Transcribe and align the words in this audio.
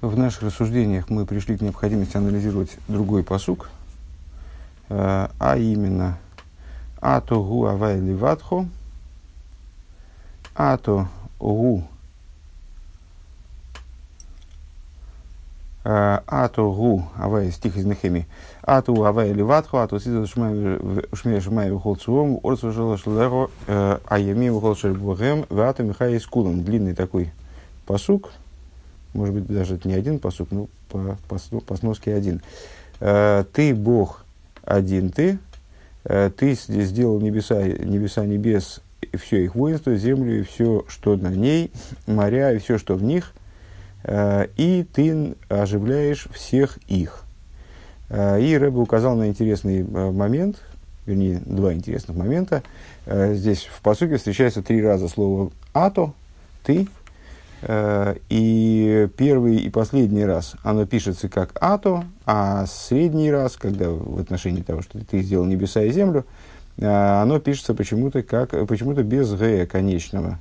В 0.00 0.16
наших 0.16 0.44
рассуждениях 0.44 1.10
мы 1.10 1.26
пришли 1.26 1.58
к 1.58 1.60
необходимости 1.60 2.16
анализировать 2.16 2.70
другой 2.88 3.22
посук, 3.22 3.68
э, 4.88 5.28
а 5.38 5.56
именно 5.58 6.16
«Ато 7.02 7.42
гу 7.42 7.66
авай 7.66 8.00
ливатхо», 8.00 8.66
«Ато 10.54 11.06
гу 11.38 11.84
э, 15.84 16.18
Ату 16.26 16.72
гу 16.72 17.04
авай 17.16 17.50
стих 17.50 17.76
из 17.76 17.84
Нехеми. 17.84 18.26
Ату 18.62 19.04
авай 19.04 19.32
ливатху, 19.32 19.78
ату 19.78 20.00
сиза 20.00 20.26
шмея 20.26 21.40
шмая 21.40 21.68
вихол 21.68 21.96
цуом, 21.96 22.40
орцу 22.42 22.72
жила 22.72 22.96
шлеро, 22.96 23.50
э, 23.66 23.98
аями 24.08 24.46
вихол 24.46 24.76
шербугем, 24.76 25.44
вату 25.50 25.84
михай 25.84 26.18
скулом. 26.20 26.62
Длинный 26.62 26.94
такой 26.94 27.32
посук, 27.86 28.30
может 29.12 29.34
быть, 29.34 29.46
даже 29.46 29.76
это 29.76 29.88
не 29.88 29.94
один 29.94 30.18
посук, 30.18 30.48
но 30.50 30.68
по, 30.88 31.18
по, 31.28 31.38
по 31.60 31.76
сноске 31.76 32.14
один. 32.14 32.40
Э, 33.00 33.44
ты 33.52 33.74
Бог 33.74 34.24
один 34.64 35.10
ты, 35.10 35.38
э, 36.04 36.30
ты 36.36 36.54
сделал 36.54 37.20
небеса, 37.20 37.62
небеса 37.62 38.24
небес, 38.24 38.80
и 39.00 39.16
все 39.16 39.44
их 39.44 39.54
воинство, 39.54 39.96
землю 39.96 40.40
и 40.40 40.42
все, 40.42 40.84
что 40.88 41.16
на 41.16 41.28
ней, 41.28 41.72
моря 42.06 42.52
и 42.52 42.58
все, 42.58 42.78
что 42.78 42.94
в 42.94 43.02
них, 43.02 43.32
э, 44.04 44.46
и 44.56 44.86
ты 44.92 45.34
оживляешь 45.48 46.28
всех 46.32 46.78
их. 46.88 47.24
И 48.12 48.58
Рэбе 48.60 48.78
указал 48.78 49.14
на 49.14 49.28
интересный 49.28 49.84
момент, 49.84 50.56
вернее, 51.06 51.40
два 51.46 51.72
интересных 51.72 52.16
момента. 52.16 52.64
Здесь 53.06 53.68
в 53.72 53.80
посуке 53.82 54.16
встречается 54.16 54.64
три 54.64 54.84
раза 54.84 55.06
слово 55.06 55.52
«ато», 55.72 56.12
«ты», 56.64 56.88
и 57.62 59.08
первый 59.16 59.56
и 59.56 59.68
последний 59.68 60.24
раз 60.24 60.54
оно 60.62 60.86
пишется 60.86 61.28
как 61.28 61.50
«ато», 61.60 62.04
а 62.24 62.64
средний 62.66 63.30
раз, 63.30 63.56
когда 63.56 63.90
в 63.90 64.18
отношении 64.18 64.62
того, 64.62 64.80
что 64.82 65.04
ты 65.04 65.20
сделал 65.20 65.44
небеса 65.44 65.82
и 65.82 65.90
землю, 65.90 66.24
э, 66.78 66.86
оно 66.86 67.38
пишется 67.38 67.74
почему-то, 67.74 68.22
как, 68.22 68.50
почему-то 68.66 69.02
без 69.02 69.32
«г» 69.34 69.66
конечного. 69.66 70.38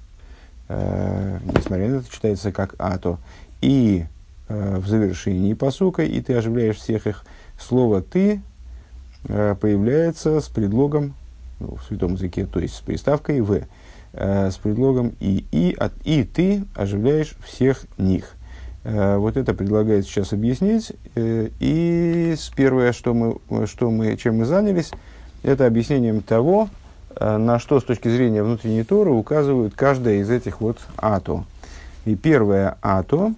Э, 0.70 1.40
несмотря 1.44 1.90
на 1.90 1.96
это, 1.98 2.12
читается 2.12 2.52
как 2.52 2.76
«ато». 2.78 3.18
И 3.62 4.06
в 4.48 4.88
завершении 4.88 5.54
посука, 5.54 6.04
и 6.04 6.22
ты 6.22 6.34
оживляешь 6.34 6.78
всех 6.78 7.06
их, 7.06 7.24
слово 7.60 8.02
«ты» 8.02 8.42
появляется 9.28 10.42
с 10.42 10.48
предлогом, 10.48 11.14
ну, 11.60 11.76
в 11.76 11.84
святом 11.84 12.14
языке, 12.14 12.48
то 12.48 12.60
есть 12.60 12.76
с 12.76 12.80
приставкой 12.80 13.42
«в» 13.42 13.52
э, 13.52 13.68
с 14.14 14.58
предлогом 14.58 15.14
и, 15.20 15.46
и, 15.52 15.76
от, 15.78 15.94
и 16.04 16.24
ты 16.24 16.66
оживляешь 16.76 17.36
всех 17.46 17.86
них. 17.98 18.36
Э, 18.84 19.18
вот 19.18 19.38
это 19.38 19.54
предлагает 19.54 20.06
сейчас 20.06 20.34
объяснить. 20.34 20.94
Э, 21.16 21.50
и 21.60 22.36
первое, 22.56 22.94
что 22.94 23.14
мы, 23.14 23.68
что 23.68 23.92
мы, 23.92 24.16
чем 24.18 24.38
мы 24.38 24.46
занялись, 24.46 24.92
это 25.44 25.66
объяснением 25.66 26.22
того, 26.22 26.70
э, 27.16 27.38
на 27.38 27.60
что 27.60 27.80
с 27.80 27.84
точки 27.84 28.08
зрения 28.08 28.44
внутренней 28.44 28.84
Торы 28.84 29.12
указывают 29.12 29.74
каждая 29.76 30.16
из 30.16 30.30
этих 30.30 30.62
вот 30.62 30.80
ато. 30.98 31.44
И 32.06 32.16
первое 32.16 32.78
ато, 32.82 33.34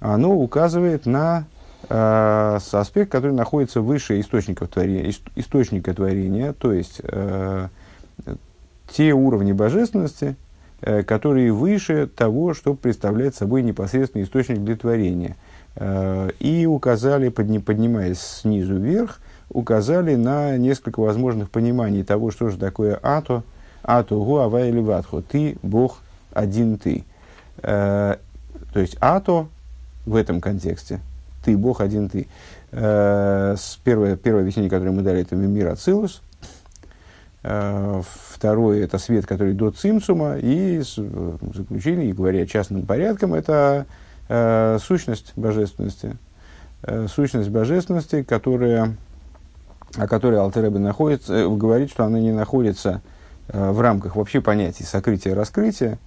оно 0.00 0.34
указывает 0.34 1.04
на 1.04 1.44
э, 1.88 2.58
аспект, 2.72 3.10
который 3.10 3.32
находится 3.32 3.80
выше 3.80 4.20
источников 4.20 4.68
творения, 4.68 5.12
источника 5.34 5.92
творения, 5.94 6.52
то 6.52 6.72
есть 6.72 7.00
э, 7.02 7.68
те 8.90 9.12
уровни 9.12 9.52
божественности, 9.52 10.36
э, 10.80 11.02
которые 11.02 11.52
выше 11.52 12.06
того, 12.06 12.54
что 12.54 12.74
представляет 12.74 13.34
собой 13.34 13.62
непосредственный 13.62 14.24
источник 14.24 14.58
для 14.58 14.76
творения. 14.76 15.36
Э, 15.76 16.30
и 16.38 16.66
указали, 16.66 17.28
поднимаясь 17.28 18.20
снизу 18.20 18.76
вверх, 18.76 19.20
указали 19.50 20.14
на 20.14 20.56
несколько 20.56 21.00
возможных 21.00 21.50
пониманий 21.50 22.04
того, 22.04 22.30
что 22.30 22.48
же 22.48 22.58
такое 22.58 22.98
ато, 23.02 23.42
ато, 23.82 24.16
гу, 24.16 24.38
ава 24.38 24.66
или 24.66 24.80
ватхо. 24.80 25.22
Ты, 25.22 25.56
Бог, 25.62 25.98
один 26.32 26.78
ты. 26.78 27.04
Э, 27.62 28.16
то 28.72 28.80
есть 28.80 28.96
ато 29.00 29.48
в 30.04 30.14
этом 30.14 30.40
контексте, 30.40 31.00
ты, 31.44 31.56
Бог, 31.56 31.80
один 31.80 32.08
ты. 32.08 32.26
Первое, 32.70 34.16
первое 34.16 34.42
объяснение, 34.42 34.68
которое 34.68 34.90
мы 34.90 35.02
дали, 35.02 35.22
это 35.22 35.34
мир 35.34 35.68
Ацилус, 35.68 36.20
второе– 37.46 38.84
это 38.84 38.98
свет, 38.98 39.26
который 39.26 39.54
до 39.54 39.70
цимсума. 39.70 40.36
И 40.38 40.80
заключение, 40.80 42.12
говоря 42.12 42.46
частным 42.46 42.84
порядком, 42.86 43.34
это 43.34 43.86
э, 44.28 44.78
сущность 44.82 45.32
божественности. 45.36 46.16
Э, 46.82 47.06
сущность 47.08 47.50
божественности, 47.50 48.22
которая, 48.22 48.96
о 49.96 50.06
которой 50.08 50.40
Алтеребе 50.40 50.78
находится, 50.78 51.34
э, 51.34 51.48
говорит, 51.48 51.90
что 51.90 52.04
она 52.04 52.18
не 52.18 52.32
находится 52.32 53.00
э, 53.48 53.70
в 53.70 53.80
рамках 53.80 54.16
вообще 54.16 54.40
понятий 54.40 54.84
сокрытия-раскрытия, 54.84 55.98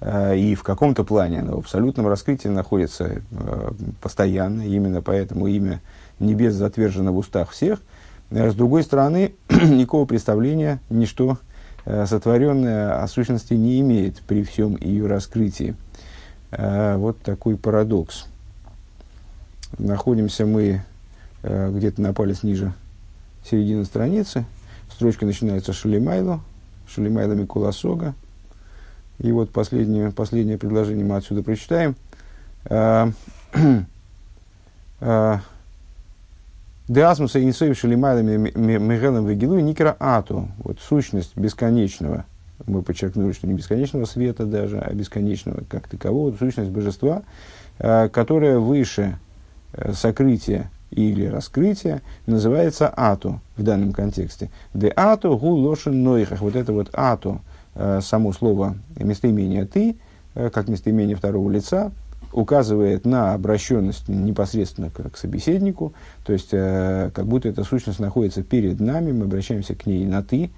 э, 0.00 0.36
и 0.36 0.54
в 0.54 0.62
каком-то 0.64 1.04
плане 1.04 1.40
она 1.40 1.52
в 1.52 1.58
абсолютном 1.58 2.08
раскрытии 2.08 2.48
находится 2.48 3.22
э, 3.30 3.70
постоянно. 4.00 4.62
Именно 4.62 5.02
поэтому 5.02 5.46
имя 5.46 5.80
небес 6.18 6.54
затвержено 6.54 7.12
в 7.12 7.18
устах 7.18 7.50
всех– 7.50 7.78
Э, 7.90 8.09
с 8.30 8.54
другой 8.54 8.82
стороны, 8.82 9.34
никакого 9.48 10.04
представления 10.06 10.80
ничто 10.88 11.38
э, 11.84 12.06
сотворенное 12.06 13.02
о 13.02 13.08
сущности 13.08 13.54
не 13.54 13.80
имеет 13.80 14.20
при 14.22 14.44
всем 14.44 14.76
ее 14.76 15.06
раскрытии. 15.06 15.74
Э, 16.52 16.96
вот 16.96 17.20
такой 17.22 17.56
парадокс. 17.56 18.26
Находимся 19.78 20.46
мы 20.46 20.82
где-то 21.42 22.02
на 22.02 22.12
палец 22.12 22.42
ниже 22.42 22.74
середины 23.48 23.84
страницы. 23.84 24.44
Строчка 24.90 25.24
начинается 25.24 25.72
Шалимайло, 25.72 26.40
Шалимайло 26.86 27.32
Микула 27.32 27.70
Сога. 27.70 28.14
И 29.18 29.32
вот 29.32 29.50
последнее, 29.50 30.10
последнее 30.10 30.58
предложение 30.58 31.06
мы 31.06 31.16
отсюда 31.16 31.42
прочитаем. 31.42 31.96
Деасмуса 36.90 37.40
инсоев 37.40 37.78
шелимайлами 37.78 38.50
мегелем 38.56 39.24
вегилу 39.24 39.60
никера 39.60 39.96
ату. 40.00 40.48
Вот 40.58 40.80
сущность 40.80 41.36
бесконечного. 41.36 42.24
Мы 42.66 42.82
подчеркнули, 42.82 43.30
что 43.30 43.46
не 43.46 43.54
бесконечного 43.54 44.06
света 44.06 44.44
даже, 44.44 44.80
а 44.80 44.92
бесконечного 44.92 45.62
как 45.68 45.86
такового. 45.86 46.34
Сущность 46.36 46.70
божества, 46.70 47.22
э, 47.78 48.08
которая 48.08 48.58
выше 48.58 49.20
э, 49.72 49.92
сокрытия 49.92 50.68
или 50.90 51.26
раскрытия, 51.26 52.02
называется 52.26 52.92
ату 52.96 53.40
в 53.56 53.62
данном 53.62 53.92
контексте. 53.92 54.50
Де 54.74 54.92
ату 54.96 55.38
гу 55.38 55.50
лошен 55.50 56.02
нойхах. 56.02 56.40
Вот 56.40 56.56
это 56.56 56.72
вот 56.72 56.90
ату, 56.92 57.40
э, 57.76 58.00
само 58.02 58.32
слово 58.32 58.74
местоимение 58.96 59.64
ты, 59.64 59.96
как 60.34 60.66
местоимение 60.66 61.14
второго 61.14 61.48
лица, 61.50 61.92
указывает 62.32 63.04
на 63.04 63.34
обращенность 63.34 64.08
непосредственно 64.08 64.90
к, 64.90 65.10
к 65.10 65.16
собеседнику, 65.16 65.92
то 66.24 66.32
есть 66.32 66.50
э, 66.52 67.10
как 67.12 67.26
будто 67.26 67.48
эта 67.48 67.64
сущность 67.64 67.98
находится 67.98 68.42
перед 68.42 68.80
нами, 68.80 69.12
мы 69.12 69.24
обращаемся 69.24 69.74
к 69.74 69.86
ней 69.86 70.04
на 70.06 70.22
«ты». 70.22 70.50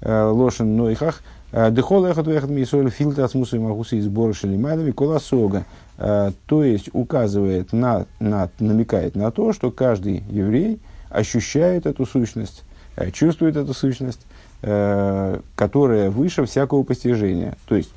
Э, 0.00 0.30
Лошен 0.30 0.76
нойхах. 0.76 1.22
Э, 1.50 1.70
Дехол 1.70 2.06
эхот 2.06 2.26
вехот 2.28 2.50
мисоль 2.50 2.90
фильтр 2.90 3.22
от 3.22 3.32
смусой 3.32 3.58
магусы 3.58 3.98
и 3.98 4.00
сбора 4.00 4.32
шелимайдами 4.32 4.92
колосога. 4.92 5.64
Э, 5.96 6.30
то 6.46 6.62
есть 6.62 6.90
указывает 6.92 7.72
на, 7.72 8.06
на, 8.20 8.48
намекает 8.60 9.16
на 9.16 9.30
то, 9.30 9.52
что 9.52 9.70
каждый 9.70 10.22
еврей 10.30 10.78
ощущает 11.10 11.86
эту 11.86 12.06
сущность, 12.06 12.64
чувствует 13.12 13.56
эту 13.56 13.74
сущность, 13.74 14.20
которая 14.60 16.10
выше 16.10 16.44
всякого 16.44 16.82
постижения. 16.82 17.56
То 17.68 17.76
есть, 17.76 17.92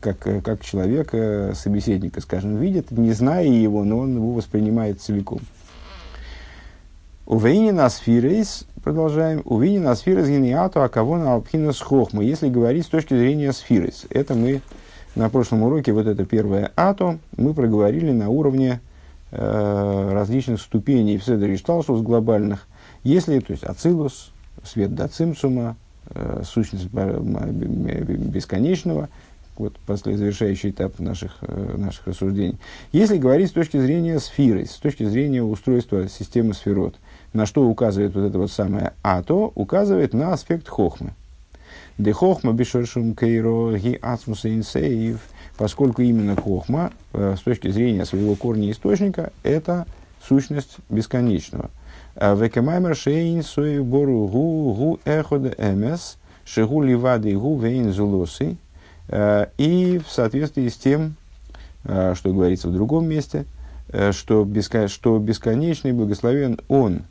как, 0.00 0.18
как 0.20 0.64
человек 0.64 1.08
э, 1.12 1.54
собеседника, 1.54 2.20
скажем, 2.20 2.56
видит, 2.56 2.92
не 2.92 3.12
зная 3.12 3.46
его, 3.46 3.82
но 3.82 3.98
он 3.98 4.14
его 4.14 4.32
воспринимает 4.32 5.00
целиком. 5.00 5.40
Увейни 7.26 7.70
на 7.70 7.88
сфирейс, 7.90 8.64
продолжаем, 8.84 9.42
увейни 9.44 9.78
на 9.78 9.96
сфирейс 9.96 10.28
гениату, 10.28 10.82
а 10.82 10.88
кого 10.88 11.16
на 11.16 11.34
алпхинас 11.34 11.80
хохма, 11.80 12.22
если 12.22 12.48
говорить 12.48 12.84
с 12.84 12.90
точки 12.90 13.14
зрения 13.14 13.52
сфирейс. 13.52 14.04
Это 14.10 14.34
мы 14.34 14.60
на 15.16 15.30
прошлом 15.30 15.62
уроке, 15.62 15.92
вот 15.92 16.06
это 16.06 16.24
первое 16.24 16.70
ато, 16.76 17.18
мы 17.36 17.54
проговорили 17.54 18.12
на 18.12 18.28
уровне 18.28 18.80
э, 19.30 20.10
различных 20.12 20.60
ступеней 20.60 21.18
в 21.18 21.24
Седере 21.24 21.56
Шталшус 21.56 22.02
глобальных. 22.02 22.66
Если, 23.02 23.40
то 23.40 23.52
есть, 23.52 23.64
ацилус, 23.64 24.32
свет 24.62 24.94
до 24.94 25.08
цимсума, 25.08 25.76
э, 25.80 25.83
сущность 26.44 26.86
бесконечного, 26.86 29.08
вот 29.56 29.76
после 29.86 30.16
завершающий 30.16 30.70
этап 30.70 30.98
наших, 30.98 31.36
э, 31.42 31.74
наших 31.76 32.08
рассуждений. 32.08 32.58
Если 32.92 33.18
говорить 33.18 33.50
с 33.50 33.52
точки 33.52 33.78
зрения 33.78 34.18
сферы, 34.18 34.66
с 34.66 34.76
точки 34.76 35.04
зрения 35.04 35.42
устройства 35.42 36.08
системы 36.08 36.54
сферот, 36.54 36.96
на 37.32 37.46
что 37.46 37.66
указывает 37.66 38.14
вот 38.14 38.26
это 38.26 38.38
вот 38.38 38.50
самое 38.50 38.92
ато, 39.02 39.52
указывает 39.54 40.12
на 40.12 40.32
аспект 40.32 40.68
хохмы. 40.68 41.12
Де 41.98 42.12
хохма 42.12 42.52
бешершум 42.52 43.14
кейро 43.14 43.76
ги 43.76 43.98
ацмуса 44.00 44.52
инсеев. 44.52 45.20
поскольку 45.56 46.02
именно 46.02 46.34
хохма, 46.34 46.90
с 47.12 47.38
точки 47.38 47.68
зрения 47.68 48.04
своего 48.04 48.34
корня 48.34 48.72
источника, 48.72 49.32
это 49.44 49.86
сущность 50.26 50.78
бесконечного. 50.88 51.70
Векемаймер 52.16 52.94
шейн 52.94 53.42
сой 53.42 53.80
бору 53.80 54.26
гу 54.28 54.74
гу 54.74 55.00
эход 55.04 55.54
эмес, 55.58 56.16
шигу 56.44 56.82
ливады 56.82 57.36
гу 57.36 57.58
вейн 57.58 57.92
зулосы. 57.92 58.56
И 59.58 60.00
в 60.06 60.10
соответствии 60.10 60.68
с 60.68 60.76
тем, 60.76 61.16
что 61.82 62.32
говорится 62.32 62.68
в 62.68 62.72
другом 62.72 63.06
месте, 63.06 63.44
что, 64.12 64.44
бескон, 64.44 64.88
что 64.88 65.18
бесконечный 65.18 65.92
благословен 65.92 66.58
Он, 66.68 67.02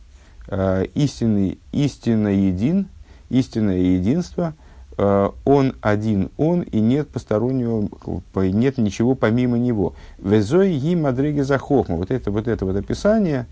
истинный, 0.95 1.59
истинно 1.71 2.29
един, 2.29 2.87
истинное 3.29 3.77
единство, 3.77 4.55
он 4.97 5.75
один 5.81 6.29
он, 6.37 6.61
и 6.61 6.79
нет 6.79 7.09
постороннего, 7.09 7.89
нет 8.35 8.77
ничего 8.77 9.15
помимо 9.15 9.57
него. 9.57 9.93
Везой 10.17 10.73
и 10.75 10.95
мадриги 10.95 11.41
за 11.41 11.57
хохма. 11.57 11.97
Вот 11.97 12.11
это 12.11 12.31
вот 12.31 12.47
это 12.47 12.65
вот 12.65 12.75
описание, 12.75 13.45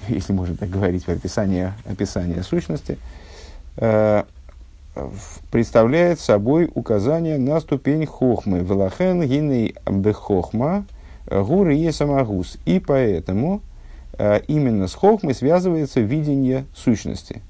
если 0.08 0.32
можно 0.32 0.56
так 0.56 0.70
говорить, 0.70 1.08
описание, 1.08 1.74
описание 1.84 2.42
сущности, 2.42 2.98
э, 3.76 4.24
представляет 5.50 6.20
собой 6.20 6.70
указание 6.74 7.38
на 7.38 7.60
ступень 7.60 8.06
хохмы. 8.06 8.60
Велахен 8.60 9.22
гиней 9.22 9.74
бехохма 9.88 10.84
гуры 11.30 11.76
и 11.76 11.90
самагус. 11.92 12.58
И 12.64 12.78
поэтому 12.80 13.60
э, 14.18 14.40
именно 14.48 14.88
с 14.88 14.94
хохмой 14.94 15.34
связывается 15.34 16.00
видение 16.00 16.64
сущности. 16.74 17.42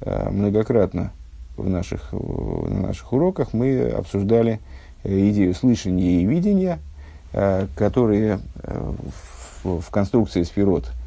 Э, 0.00 0.28
многократно 0.30 1.12
в 1.56 1.68
наших, 1.68 2.12
на 2.12 2.80
наших 2.88 3.12
уроках 3.12 3.52
мы 3.52 3.88
обсуждали 3.88 4.60
идею 5.04 5.54
слышания 5.54 6.20
и 6.20 6.24
видения, 6.24 6.80
которые 7.76 8.40
в, 9.62 9.80
в 9.80 9.90
конструкции 9.90 10.42
Э, 10.42 11.03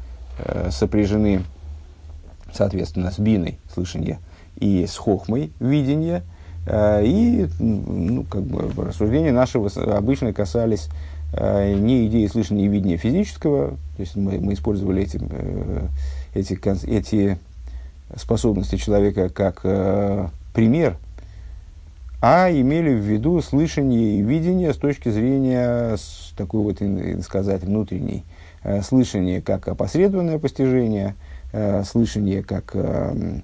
сопряжены, 0.70 1.42
соответственно, 2.52 3.10
с 3.10 3.18
биной 3.18 3.58
слышания 3.72 4.18
и 4.56 4.86
с 4.86 4.96
хохмой 4.96 5.52
видения. 5.60 6.22
Э, 6.66 7.02
и 7.04 7.48
ну, 7.58 8.24
как 8.24 8.42
бы, 8.42 8.84
рассуждения 8.84 9.32
нашего 9.32 9.70
обычно 9.96 10.32
касались 10.32 10.88
э, 11.32 11.74
не 11.74 12.06
идеи 12.06 12.26
слышания 12.26 12.66
и 12.66 12.68
видения 12.68 12.96
физического, 12.96 13.70
то 13.96 14.00
есть 14.00 14.16
мы, 14.16 14.38
мы 14.38 14.54
использовали 14.54 15.02
эти, 15.02 15.20
эти, 16.34 16.86
эти 16.86 17.38
способности 18.16 18.76
человека 18.76 19.28
как 19.28 19.62
пример, 20.54 20.96
а 22.20 22.50
имели 22.50 22.94
в 22.94 23.02
виду 23.02 23.40
слышание 23.42 24.18
и 24.18 24.22
видение 24.22 24.72
с 24.72 24.76
точки 24.76 25.10
зрения 25.10 25.96
с 25.96 26.32
такой 26.36 26.62
вот, 26.62 27.24
сказать, 27.24 27.62
внутренней, 27.62 28.24
Э, 28.24 28.37
слышание 28.82 29.40
как 29.40 29.68
опосредованное 29.68 30.38
постижение, 30.38 31.14
э, 31.52 31.82
слышание 31.84 32.42
как 32.42 32.70
э, 32.74 33.40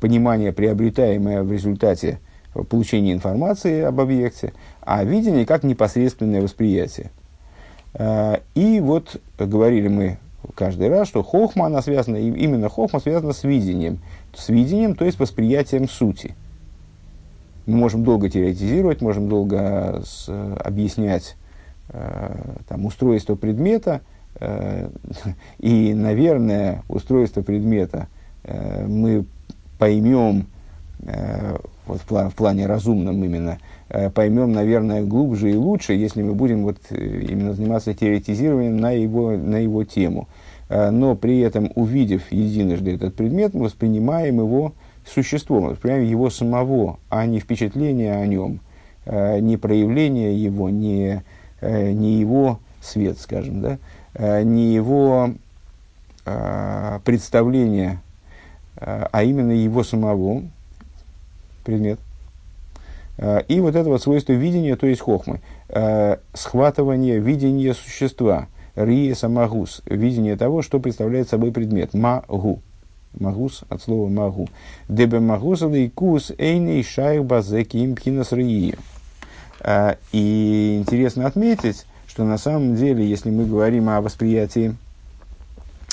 понимание, 0.00 0.52
приобретаемое 0.52 1.42
в 1.42 1.52
результате 1.52 2.20
получения 2.68 3.12
информации 3.12 3.82
об 3.82 4.00
объекте, 4.00 4.52
а 4.82 5.04
видение 5.04 5.46
как 5.46 5.62
непосредственное 5.62 6.42
восприятие. 6.42 7.10
И 8.54 8.80
вот 8.82 9.20
говорили 9.38 9.88
мы 9.88 10.18
каждый 10.54 10.88
раз, 10.88 11.08
что 11.08 11.22
хохма, 11.22 11.66
она 11.66 11.80
связана, 11.80 12.16
именно 12.16 12.68
хохма 12.68 13.00
связана 13.00 13.32
с 13.32 13.42
видением. 13.44 14.00
С 14.34 14.48
видением, 14.48 14.94
то 14.94 15.04
есть 15.04 15.18
восприятием 15.18 15.88
сути. 15.88 16.34
Мы 17.66 17.76
можем 17.76 18.04
долго 18.04 18.28
теоретизировать, 18.28 19.00
можем 19.00 19.28
долго 19.28 20.02
с, 20.04 20.28
объяснять 20.28 21.36
Э, 21.36 21.39
там, 22.68 22.86
устройство 22.86 23.34
предмета, 23.34 24.00
э, 24.38 24.88
и, 25.58 25.94
наверное, 25.94 26.82
устройство 26.88 27.42
предмета 27.42 28.08
э, 28.44 28.86
мы 28.86 29.24
поймем, 29.78 30.46
вот 31.86 32.02
в, 32.02 32.04
план, 32.04 32.28
в 32.28 32.34
плане 32.34 32.66
разумном 32.66 33.24
именно, 33.24 33.56
поймем, 34.14 34.52
наверное, 34.52 35.02
глубже 35.02 35.50
и 35.50 35.56
лучше, 35.56 35.94
если 35.94 36.20
мы 36.20 36.34
будем 36.34 36.64
вот 36.64 36.76
именно 36.90 37.54
заниматься 37.54 37.94
теоретизированием 37.94 38.76
на 38.76 38.90
его, 38.90 39.30
на 39.30 39.56
его 39.56 39.84
тему. 39.84 40.28
Но 40.68 41.14
при 41.14 41.40
этом, 41.40 41.72
увидев 41.74 42.30
единожды 42.30 42.96
этот 42.96 43.14
предмет, 43.14 43.54
мы 43.54 43.64
воспринимаем 43.64 44.40
его 44.40 44.74
существом, 45.06 45.68
воспринимаем 45.68 46.06
его 46.06 46.28
самого, 46.28 46.98
а 47.08 47.24
не 47.24 47.40
впечатление 47.40 48.16
о 48.16 48.26
нем, 48.26 48.60
не 49.06 49.56
проявление 49.56 50.36
его, 50.36 50.68
не 50.68 51.06
э, 51.06 51.22
не 51.60 52.18
его 52.18 52.60
свет, 52.80 53.18
скажем, 53.18 53.60
да, 53.60 53.78
э, 54.14 54.42
не 54.42 54.72
его 54.72 55.32
э, 56.24 57.00
представление, 57.04 58.00
э, 58.76 59.06
а 59.10 59.22
именно 59.22 59.52
его 59.52 59.84
самого 59.84 60.42
предмет. 61.64 62.00
Э, 63.18 63.42
и 63.48 63.60
вот 63.60 63.76
это 63.76 63.88
вот 63.88 64.02
свойство 64.02 64.32
видения, 64.32 64.76
то 64.76 64.86
есть 64.86 65.02
хохмы, 65.02 65.40
э, 65.68 66.16
схватывание, 66.32 67.18
видение 67.18 67.74
существа, 67.74 68.48
рие 68.74 69.14
самагус, 69.14 69.82
видение 69.86 70.36
того, 70.36 70.62
что 70.62 70.80
представляет 70.80 71.28
собой 71.28 71.52
предмет, 71.52 71.94
магу. 71.94 72.60
Магус 73.18 73.64
от 73.68 73.82
слова 73.82 74.08
магу. 74.08 74.48
Дебе 74.88 75.18
магус 75.18 75.64
кус 75.96 76.30
эйней 76.38 76.84
шайх 76.84 77.24
базеки 77.24 77.84
импхинас 77.84 78.30
рии. 78.30 78.76
А, 79.62 79.96
и 80.12 80.78
интересно 80.78 81.26
отметить, 81.26 81.86
что 82.06 82.24
на 82.24 82.38
самом 82.38 82.74
деле, 82.76 83.08
если 83.08 83.30
мы 83.30 83.44
говорим 83.44 83.88
о 83.88 84.00
восприятии, 84.00 84.76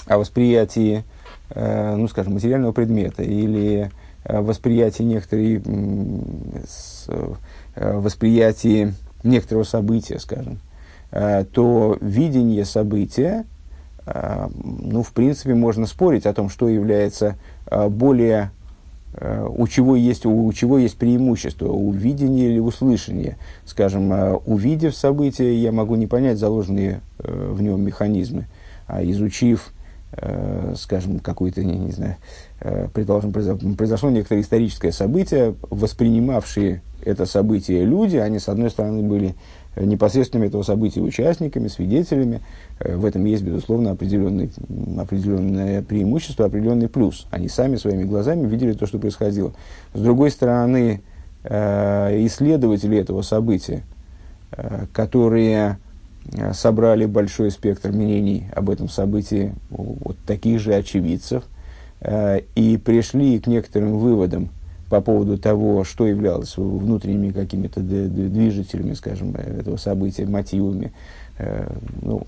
о 0.06 0.18
восприятии, 0.18 1.04
э, 1.50 1.96
ну, 1.96 2.08
скажем, 2.08 2.34
материального 2.34 2.72
предмета 2.72 3.24
или 3.24 3.92
восприятии 4.24 5.04
некоторой, 5.04 5.62
э, 7.76 7.98
восприятии 8.00 8.94
некоторого 9.24 9.64
события, 9.64 10.20
скажем, 10.20 10.60
э, 11.12 11.46
то 11.52 11.98
видение 12.02 12.66
события, 12.66 13.46
ну, 14.64 15.04
в 15.04 15.12
принципе, 15.12 15.54
можно 15.54 15.86
спорить 15.86 16.26
о 16.26 16.34
том, 16.34 16.48
что 16.50 16.70
является 16.70 17.36
более 17.70 18.52
Э, 18.52 18.57
у 19.20 19.68
чего 19.68 19.96
есть, 19.96 20.26
у 20.26 20.52
чего 20.54 20.78
есть 20.78 20.98
преимущество, 20.98 21.68
у 21.68 21.92
видения 21.92 22.50
или 22.50 22.60
услышания. 22.60 23.38
Скажем, 23.66 24.14
э, 24.14 24.34
увидев 24.46 24.96
событие, 24.96 25.62
я 25.62 25.72
могу 25.72 25.96
не 25.96 26.08
понять 26.08 26.38
заложенные 26.38 27.02
э, 27.20 27.52
в 27.52 27.62
нем 27.62 27.82
механизмы, 27.82 28.46
а 28.88 29.04
изучив, 29.04 29.74
скажем, 30.78 31.20
какое-то, 31.20 31.66
не, 31.66 31.78
не 31.78 31.92
знаю, 31.92 32.16
предположим, 32.94 33.34
произошло 33.76 34.10
некоторое 34.10 34.40
историческое 34.40 34.94
событие, 34.94 35.54
воспринимавшие 35.70 36.82
это 37.04 37.26
событие 37.26 37.84
люди, 37.84 38.16
они, 38.16 38.40
с 38.40 38.48
одной 38.48 38.70
стороны, 38.70 39.04
были 39.04 39.36
непосредственными 39.86 40.48
этого 40.48 40.64
события 40.64 41.02
участниками, 41.02 41.68
свидетелями. 41.68 42.42
Э, 42.80 42.96
в 42.96 43.06
этом 43.06 43.26
есть, 43.26 43.44
безусловно, 43.44 43.92
определенный, 43.92 44.52
определенное 44.98 45.82
преимущество, 45.82 46.46
определенный 46.46 46.90
плюс. 46.90 47.28
Они 47.32 47.48
сами 47.48 47.76
своими 47.76 48.04
глазами 48.04 48.48
видели 48.48 48.74
то, 48.74 48.86
что 48.86 49.00
происходило. 49.00 49.54
С 49.94 50.00
другой 50.00 50.32
стороны, 50.32 51.02
э, 51.44 52.26
исследователи 52.26 52.98
этого 52.98 53.22
события, 53.22 53.84
э, 54.52 54.86
которые 54.94 55.78
собрали 56.52 57.06
большой 57.06 57.52
спектр 57.52 57.94
мнений 57.94 58.50
об 58.54 58.70
этом 58.70 58.90
событии, 58.90 59.56
вот 59.70 60.18
таких 60.26 60.60
же 60.60 60.74
очевидцев, 60.74 61.46
и 62.06 62.78
пришли 62.84 63.40
к 63.40 63.48
некоторым 63.48 63.98
выводам 63.98 64.50
по 64.90 65.02
поводу 65.02 65.38
того, 65.38 65.84
что 65.84 66.08
являлось 66.08 66.58
внутренними 66.58 67.32
какими-то 67.32 67.82
движителями, 67.82 68.94
скажем, 68.94 69.36
этого 69.36 69.78
события, 69.78 70.26
мотивами, 70.26 70.94
э, 71.38 71.68
ну, 72.02 72.24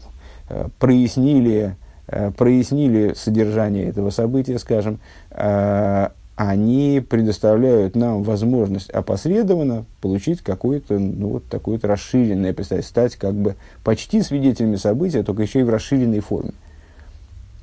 э, 0.50 0.68
прояснили, 0.78 1.76
э, 2.08 2.32
прояснили 2.32 3.14
содержание 3.16 3.86
этого 3.86 4.10
события, 4.10 4.60
скажем, 4.60 5.00
они 6.36 7.06
предоставляют 7.08 7.98
нам 7.98 8.24
возможность 8.24 8.90
опосредованно 8.92 9.84
получить 10.00 10.40
какое-то, 10.40 10.98
ну, 10.98 11.32
вот 11.32 11.46
такое-то 11.48 11.88
расширенное 11.88 12.54
представление, 12.54 12.88
стать 12.88 13.16
как 13.18 13.36
бы 13.36 13.56
почти 13.84 14.22
свидетелями 14.22 14.78
события, 14.78 15.22
только 15.24 15.42
еще 15.42 15.60
и 15.60 15.64
в 15.64 15.70
расширенной 15.70 16.22
форме. 16.22 16.54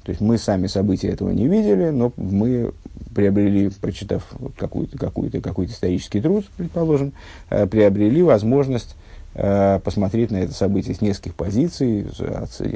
То 0.06 0.10
есть 0.10 0.20
мы 0.20 0.38
сами 0.38 0.68
события 0.68 1.08
этого 1.08 1.30
не 1.30 1.48
видели, 1.48 1.90
но 1.90 2.12
мы 2.16 2.72
приобрели, 3.12 3.70
прочитав 3.80 4.24
какой-то 4.56 4.96
какой 4.96 5.30
какой 5.30 5.66
исторический 5.66 6.20
труд, 6.20 6.44
предположим, 6.56 7.12
э, 7.50 7.66
приобрели 7.66 8.22
возможность 8.22 8.94
э, 9.34 9.80
посмотреть 9.82 10.30
на 10.30 10.36
это 10.36 10.54
событие 10.54 10.94
с 10.94 11.00
нескольких 11.00 11.34
позиций, 11.34 12.06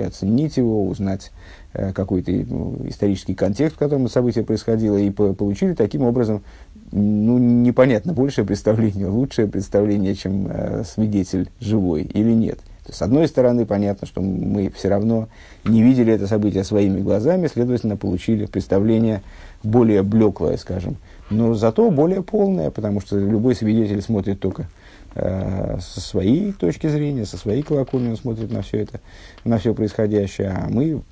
оценить 0.05 0.57
его, 0.57 0.89
узнать 0.89 1.31
э, 1.73 1.93
какой-то 1.93 2.33
ну, 2.33 2.81
исторический 2.89 3.37
контекст, 3.37 3.77
в 3.77 3.79
котором 3.79 4.07
это 4.07 4.13
событие 4.13 4.43
происходило, 4.43 4.97
и 4.97 5.11
получили 5.11 5.75
таким 5.75 6.03
образом 6.03 6.43
ну, 6.91 7.39
непонятно, 7.39 8.13
большее 8.13 8.45
представление, 8.45 9.07
лучшее 9.07 9.47
представление, 9.47 10.17
чем 10.17 10.51
свидетель 10.85 11.49
живой 11.61 12.03
или 12.03 12.33
нет. 12.33 12.59
С 12.89 13.03
одной 13.03 13.29
стороны, 13.29 13.67
понятно, 13.67 14.07
что 14.07 14.21
мы 14.21 14.71
все 14.71 14.89
равно 14.89 15.29
не 15.65 15.83
видели 15.83 16.13
это 16.13 16.27
событие 16.27 16.65
своими 16.65 17.01
глазами, 17.01 17.47
следовательно, 17.47 17.97
получили 17.97 18.47
представление 18.47 19.23
более 19.63 20.03
блеклое, 20.03 20.57
скажем, 20.57 20.97
но 21.31 21.55
зато 21.55 21.91
более 21.91 22.23
полное, 22.23 22.71
потому 22.71 23.01
что 23.01 23.19
любой 23.19 23.55
свидетель 23.55 24.03
смотрит 24.03 24.41
только 24.41 24.69
э, 25.15 25.79
со 25.81 26.01
своей 26.01 26.53
точки 26.53 26.89
зрения, 26.89 27.27
со 27.27 27.37
своей 27.37 27.63
колокольни 27.63 28.11
он 28.11 28.17
смотрит 28.17 28.51
на 28.51 28.63
все 28.63 28.79
это, 28.79 29.01
на 29.45 29.59
все 29.59 29.75
происходящее, 29.75 30.49
а 30.49 30.69
мы 30.69 31.03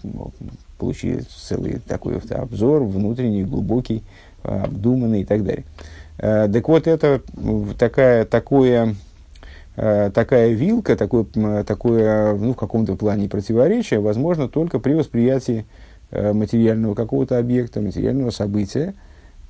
получили 0.79 1.23
целый 1.47 1.81
такой 1.87 2.19
обзор, 2.31 2.85
внутренний, 2.85 3.45
глубокий, 3.45 4.03
обдуманный 4.43 5.23
и 5.23 5.25
так 5.25 5.45
далее. 5.45 5.65
Э, 6.19 6.49
так 6.53 6.69
вот, 6.69 6.87
это 6.87 7.23
такая, 7.79 8.25
такое, 8.25 8.87
э, 8.87 8.95
такая 10.13 10.51
вилка, 10.55 10.97
такое, 10.97 11.27
такое 11.65 12.35
ну, 12.35 12.53
в 12.53 12.57
каком-то 12.57 12.97
плане 12.97 13.29
противоречие 13.29 14.01
возможно 14.01 14.49
только 14.49 14.79
при 14.79 14.95
восприятии 14.95 15.67
э, 16.11 16.33
материального 16.33 16.95
какого-то 16.95 17.39
объекта, 17.39 17.81
материального 17.81 18.31
события, 18.31 18.95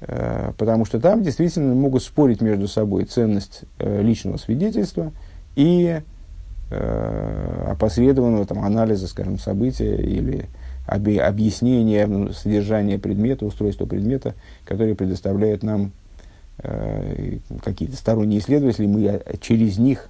потому 0.01 0.85
что 0.85 1.01
там 1.01 1.25
действительно 1.25 1.75
могут 1.75 2.05
спорить 2.05 2.41
между 2.41 2.69
собой 2.69 3.05
ценность 3.05 3.63
личного 3.81 4.37
свидетельства 4.37 5.11
и 5.57 6.01
опосредованного 6.71 8.47
там, 8.47 8.61
анализа, 8.61 9.09
скажем, 9.09 9.41
события 9.41 9.97
или 9.97 10.47
объяснение 10.89 12.33
содержания 12.33 12.99
предмета, 12.99 13.45
устройства 13.45 13.85
предмета, 13.87 14.35
которые 14.65 14.95
предоставляют 14.95 15.63
нам 15.63 15.93
э, 16.59 17.39
какие-то 17.63 17.97
сторонние 17.97 18.41
исследователи, 18.41 18.87
мы 18.87 19.21
через 19.41 19.79
них 19.79 20.09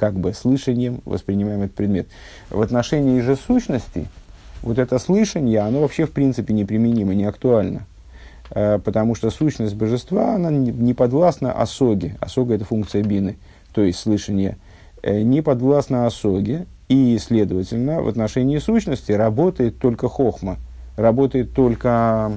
как 0.00 0.18
бы 0.18 0.32
слышанием 0.32 1.02
воспринимаем 1.04 1.60
этот 1.60 1.76
предмет. 1.76 2.08
В 2.48 2.62
отношении 2.62 3.20
же 3.20 3.36
сущности, 3.36 4.08
вот 4.62 4.78
это 4.78 4.98
слышание, 4.98 5.60
оно 5.60 5.82
вообще 5.82 6.06
в 6.06 6.12
принципе 6.12 6.54
неприменимо, 6.54 7.14
не 7.14 7.24
актуально. 7.24 7.84
Э, 8.50 8.78
потому 8.82 9.14
что 9.14 9.28
сущность 9.28 9.74
божества, 9.74 10.36
она 10.36 10.50
не 10.50 10.94
подвластна 10.94 11.52
осоге. 11.52 12.16
Осога– 12.18 12.54
это 12.56 12.64
функция 12.64 13.02
бины, 13.02 13.36
то 13.74 13.82
есть 13.82 13.98
слышание. 13.98 14.56
Э, 15.02 15.20
не 15.20 15.42
подвластна 15.42 16.06
осоге, 16.06 16.64
и, 16.88 17.18
следовательно, 17.18 18.00
в 18.00 18.08
отношении 18.08 18.56
сущности 18.56 19.12
работает 19.12 19.78
только 19.78 20.08
хохма, 20.08 20.56
работает 20.96 21.52
только 21.52 22.32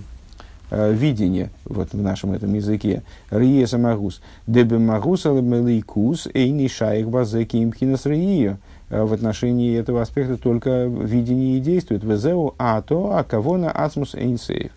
видение 0.92 1.50
вот, 1.66 1.94
в 1.94 2.02
нашем 2.02 2.34
этом 2.34 2.54
языке. 2.54 3.04
Риеса 3.30 3.78
магус. 3.78 4.22
Дебе 4.48 4.78
магус 4.78 5.26
алемелейкус 5.26 6.28
эйни 6.34 6.68
шайх 6.68 7.10
базеки 7.10 7.64
имхинас 7.64 8.06
риию. 8.06 8.58
Э, 8.90 9.04
в 9.04 9.14
отношении 9.14 9.78
этого 9.78 10.02
аспекта 10.02 10.38
только 10.38 10.86
видение 10.86 11.58
и 11.58 11.62
действует. 11.62 12.04
Везеу 12.04 12.56
ато 12.58 13.18
акавона 13.18 13.72
ацмус 13.72 14.16
эйнсейв. 14.16 14.72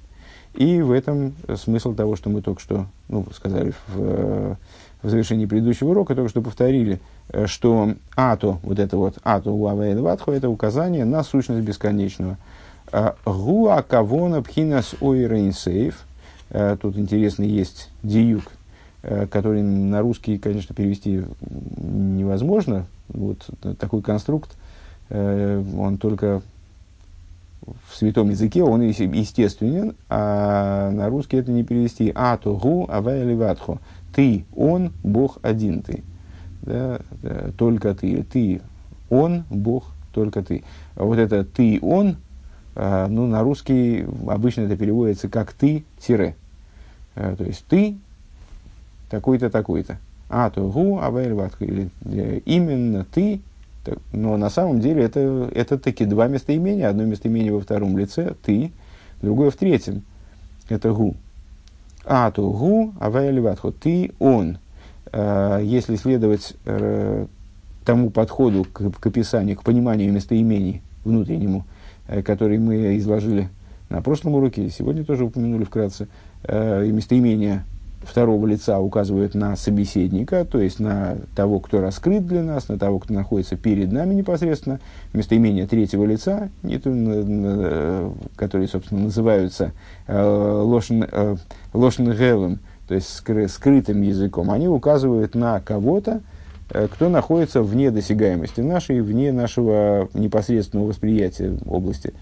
И 0.55 0.81
в 0.81 0.91
этом 0.91 1.35
смысл 1.57 1.95
того, 1.95 2.17
что 2.17 2.31
мы 2.31 2.41
только 2.41 2.61
что 2.63 2.87
ну, 3.09 3.27
сказали 3.35 3.75
в, 3.89 4.57
в 5.03 5.09
завершении 5.11 5.45
предыдущего 5.45 5.91
урока, 5.91 6.15
только 6.15 6.31
что 6.31 6.43
повторили– 6.43 7.01
Э, 7.29 7.47
что 7.47 7.95
ато, 8.15 8.59
вот 8.63 8.79
это 8.79 8.97
вот 8.97 9.19
ато 9.23 9.51
уавейд 9.51 9.99
ватху, 9.99 10.33
это 10.33 10.49
указание 10.49 11.05
на 11.05 11.23
сущность 11.23 11.65
бесконечного. 11.65 12.39
Э, 12.93 13.13
гуа 13.25 13.83
кавона 13.83 14.43
пхинас 14.43 14.95
ойрейнсейф. 15.01 16.05
Э, 16.51 16.77
тут 16.81 16.97
интересный 16.97 17.49
есть 17.49 17.91
диюк, 18.03 18.45
который 19.31 19.63
на 19.63 20.01
русский, 20.01 20.39
конечно, 20.39 20.75
перевести 20.75 21.23
невозможно. 21.41 22.87
Вот 23.09 23.49
такой 23.79 24.03
конструкт, 24.03 24.57
он 25.09 25.99
только 26.01 26.43
в 27.89 27.97
святом 27.97 28.31
языке, 28.31 28.65
он 28.65 28.81
естественен, 28.81 29.95
а 30.09 30.91
на 30.91 31.09
русский 31.09 31.37
это 31.37 31.53
не 31.53 31.63
перевести. 31.63 32.11
Ато 32.13 32.53
гу 32.53 32.87
авай 32.91 33.33
ватху. 33.35 33.79
Ты, 34.13 34.45
он, 34.57 34.93
Бог 35.05 35.39
один 35.43 35.83
ты 35.83 36.03
да, 36.67 37.01
только 37.57 37.95
ты, 37.95 38.23
ты, 38.25 38.61
он, 39.09 39.45
Бог, 39.49 39.85
только 40.13 40.43
ты. 40.43 40.65
А 40.97 41.05
вот 41.05 41.19
это 41.19 41.45
ты, 41.45 41.79
он, 41.81 42.17
а, 42.17 42.26
ну, 42.77 43.27
на 43.27 43.43
русский 43.43 44.05
обычно 44.29 44.63
это 44.63 44.77
переводится 44.77 45.29
как 45.29 45.53
ты, 45.53 45.85
тире. 45.99 46.37
А, 47.15 47.35
то 47.35 47.45
есть 47.45 47.65
ты, 47.67 47.97
такой-то, 49.09 49.49
такой-то. 49.49 49.99
А, 50.29 50.51
то 50.51 50.69
гу, 50.69 50.99
а 51.01 51.11
или 51.61 51.89
э, 52.05 52.41
именно 52.45 53.05
ты, 53.05 53.41
но 54.13 54.37
на 54.37 54.51
самом 54.51 54.81
деле 54.81 55.05
это, 55.05 55.51
это 55.55 55.79
таки 55.79 56.05
два 56.05 56.29
местоимения. 56.29 56.89
Одно 56.89 57.05
местоимение 57.05 57.53
во 57.53 57.61
втором 57.61 57.97
лице, 57.97 58.35
ты, 58.43 58.73
другое 59.23 59.51
в 59.51 59.57
третьем. 59.57 60.03
Это 60.69 60.93
гу. 60.93 61.15
А, 62.05 62.31
то 62.31 62.51
гу, 62.51 62.93
а 63.01 63.11
ты, 63.81 64.13
он. 64.19 64.59
Э, 65.13 65.61
если 65.63 65.97
следовать 65.97 66.55
э, 66.67 67.27
тому 67.87 68.11
подходу 68.11 68.67
к, 68.71 68.91
к 68.91 69.07
описанию, 69.07 69.57
к 69.57 69.63
пониманию 69.63 70.13
местоимений 70.13 70.83
внутреннему, 71.05 71.61
э, 71.61 71.76
который 72.25 72.59
мы 72.59 72.97
изложили 72.99 73.49
на 73.89 74.03
прошлом 74.03 74.35
уроке, 74.35 74.69
сегодня 74.71 75.05
тоже 75.05 75.25
упомянули 75.25 75.65
вкратце, 75.65 76.09
и 76.49 76.91
местоимения 76.93 77.65
второго 78.03 78.47
лица 78.47 78.79
указывают 78.79 79.35
на 79.35 79.57
собеседника, 79.57 80.45
то 80.45 80.61
есть 80.61 80.79
на 80.79 81.17
того, 81.35 81.59
кто 81.59 81.81
раскрыт 81.81 82.27
для 82.27 82.43
нас, 82.43 82.69
на 82.69 82.79
того, 82.79 83.01
кто 83.01 83.15
находится 83.15 83.57
перед 83.57 83.91
нами 83.91 84.15
непосредственно. 84.15 84.79
Местоимения 85.13 85.67
третьего 85.67 86.05
лица, 86.05 86.51
которые, 88.37 88.69
собственно, 88.69 89.03
называются 89.03 89.73
лошен 90.07 91.03
гелем, 91.73 92.61
то 92.87 92.95
есть 92.95 93.13
скры, 93.13 93.49
скрытым 93.49 94.03
языком, 94.03 94.53
они 94.53 94.69
указывают 94.69 95.35
на 95.35 95.59
кого-то, 95.61 96.13
э, 96.13 96.21
кто 96.69 97.09
находится 97.09 97.63
вне 97.63 97.91
досягаемости 97.91 98.61
нашей, 98.61 99.01
вне 99.01 99.33
нашего 99.33 100.09
непосредственного 100.15 100.89
восприятия 100.89 101.57
области. 101.67 102.13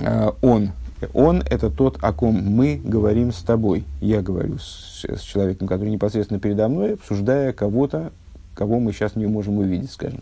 Э, 0.00 0.32
он. 0.40 0.72
Он– 1.14 1.42
это 1.50 1.68
тот, 1.68 1.98
о 2.00 2.12
ком 2.12 2.36
мы 2.36 2.80
говорим 2.82 3.32
с 3.32 3.42
тобой. 3.42 3.84
Я 4.00 4.22
говорю 4.22 4.58
с, 4.58 5.04
с 5.04 5.20
человеком, 5.20 5.66
который 5.66 5.90
непосредственно 5.90 6.38
передо 6.38 6.68
мной, 6.68 6.94
обсуждая 6.94 7.52
кого-то, 7.52 8.12
кого 8.54 8.78
мы 8.78 8.92
сейчас 8.92 9.16
не 9.16 9.26
можем 9.26 9.58
увидеть, 9.58 9.90
скажем. 9.90 10.20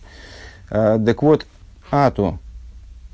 Э, 0.70 0.98
так 1.04 1.22
вот, 1.22 1.46
ато 1.90 2.38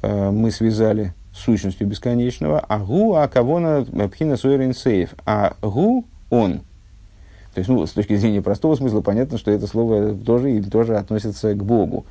мы 0.02 0.52
связали 0.52 1.14
сущностью 1.32 1.88
бесконечного, 1.88 2.60
а 2.60 2.78
гу, 2.78 3.14
а 3.14 3.26
кого 3.26 3.58
на 3.58 3.84
пхина 4.08 4.36
сейф, 4.36 5.14
а 5.24 5.56
гу 5.60 6.04
он. 6.30 6.60
То 7.56 7.60
есть, 7.60 7.70
ну, 7.70 7.86
с 7.86 7.92
точки 7.92 8.14
зрения 8.16 8.42
простого 8.42 8.74
смысла, 8.74 9.00
понятно, 9.00 9.38
что 9.38 9.50
это 9.50 9.66
слово 9.66 10.14
тоже, 10.14 10.62
тоже 10.62 10.98
относится 10.98 11.54
к 11.54 11.64
Богу. 11.64 12.04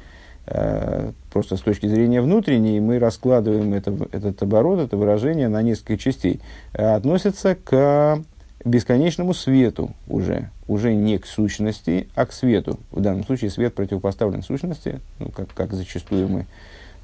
Э, 0.48 1.12
просто 1.32 1.56
с 1.56 1.62
точки 1.62 1.86
зрения 1.86 2.20
внутренней 2.20 2.80
мы 2.80 2.98
раскладываем 2.98 3.76
это, 3.76 3.96
этот 4.12 4.42
оборот, 4.42 4.80
это 4.80 4.98
выражение 4.98 5.48
на 5.48 5.62
несколько 5.62 6.00
частей. 6.00 6.40
Э, 6.74 6.96
относится 6.96 7.54
к 7.56 8.20
бесконечному 8.66 9.36
свету 9.36 9.92
уже, 10.08 10.50
уже 10.68 10.96
не 10.96 11.20
к 11.20 11.28
сущности, 11.28 12.10
а 12.16 12.26
к 12.26 12.34
свету. 12.34 12.80
В 12.90 13.00
данном 13.00 13.24
случае 13.24 13.52
свет 13.52 13.76
противопоставлен 13.76 14.42
сущности, 14.42 15.00
ну, 15.20 15.30
как, 15.30 15.54
как 15.54 15.74
зачастую 15.74 16.28
мы 16.28 16.48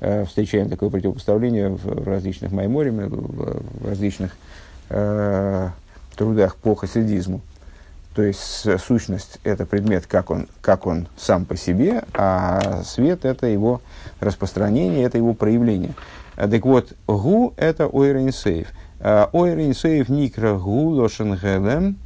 Э, 0.04 0.26
встречаем 0.26 0.68
такое 0.68 0.90
противопоставление 0.90 1.70
в 1.70 2.08
различных 2.08 2.52
маймориме, 2.52 3.06
в 3.06 3.88
различных 3.88 4.36
э, 4.90 5.70
трудах 6.16 6.56
по 6.56 6.74
хасидизму. 6.74 7.42
То 8.16 8.24
есть 8.24 8.66
сущность– 8.82 9.40
это 9.44 9.66
предмет, 9.66 10.06
как 10.06 10.32
он, 10.32 10.48
как 10.62 10.86
он 10.86 11.08
сам 11.18 11.46
по 11.46 11.56
себе, 11.56 12.04
а 12.14 12.82
свет– 12.84 13.20
это 13.26 13.48
его 13.48 13.82
распространение, 14.20 15.06
это 15.06 15.18
его 15.18 15.34
проявление. 15.34 15.94
Так 16.36 16.66
вот, 16.66 16.94
гу– 17.08 17.54
это 17.58 17.88
ойрейнсейв. 17.88 18.68
Ойрейнсейв 19.00 20.10
никра 20.10 20.56
гу 20.56 20.90
лошен 20.90 21.36
гелем, 21.36 21.98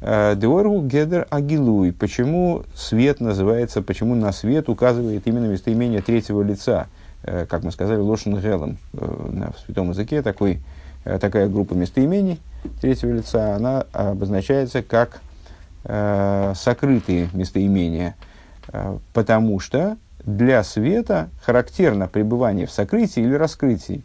Деоргу 0.00 0.82
гедер 0.82 1.26
агилуй. 1.30 1.92
Почему 1.92 2.64
свет 2.74 3.20
называется, 3.20 3.82
почему 3.82 4.14
на 4.14 4.32
свет 4.32 4.68
указывает 4.68 5.26
именно 5.26 5.46
местоимение 5.46 6.02
третьего 6.02 6.42
лица– 6.42 6.86
Э, 7.24 7.46
как 7.48 7.62
мы 7.62 7.70
сказали, 7.70 7.98
лошен 7.98 8.36
гелом 8.38 8.78
э, 8.94 9.50
в 9.54 9.64
святом 9.64 9.90
языке, 9.90 10.22
такой, 10.22 10.60
э, 11.04 11.18
такая 11.18 11.48
группа 11.48 11.74
местоимений 11.74 12.40
третьего 12.80 13.12
лица, 13.12 13.54
она 13.54 13.86
обозначается 13.92 14.82
как 14.82 15.20
э, 15.84 16.52
сокрытые 16.56 17.28
местоимения, 17.32 18.14
э, 18.68 18.98
потому 19.12 19.60
что 19.60 19.96
для 20.24 20.62
света 20.62 21.28
характерно 21.42 22.08
пребывание 22.08 22.66
в 22.66 22.70
сокрытии 22.70 23.22
или 23.22 23.34
раскрытии. 23.34 24.02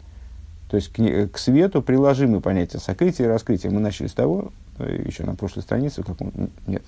То 0.70 0.76
есть 0.76 0.92
к, 0.92 1.28
к 1.32 1.38
свету 1.38 1.80
приложимы 1.82 2.40
понятия 2.40 2.78
сокрытия 2.78 3.26
и 3.26 3.28
раскрытия. 3.28 3.70
Мы 3.70 3.80
начали 3.80 4.06
с 4.06 4.12
того, 4.12 4.52
еще 4.78 5.24
на 5.24 5.34
прошлой 5.34 5.62
странице, 5.62 6.02
как 6.02 6.16
нет, 6.66 6.82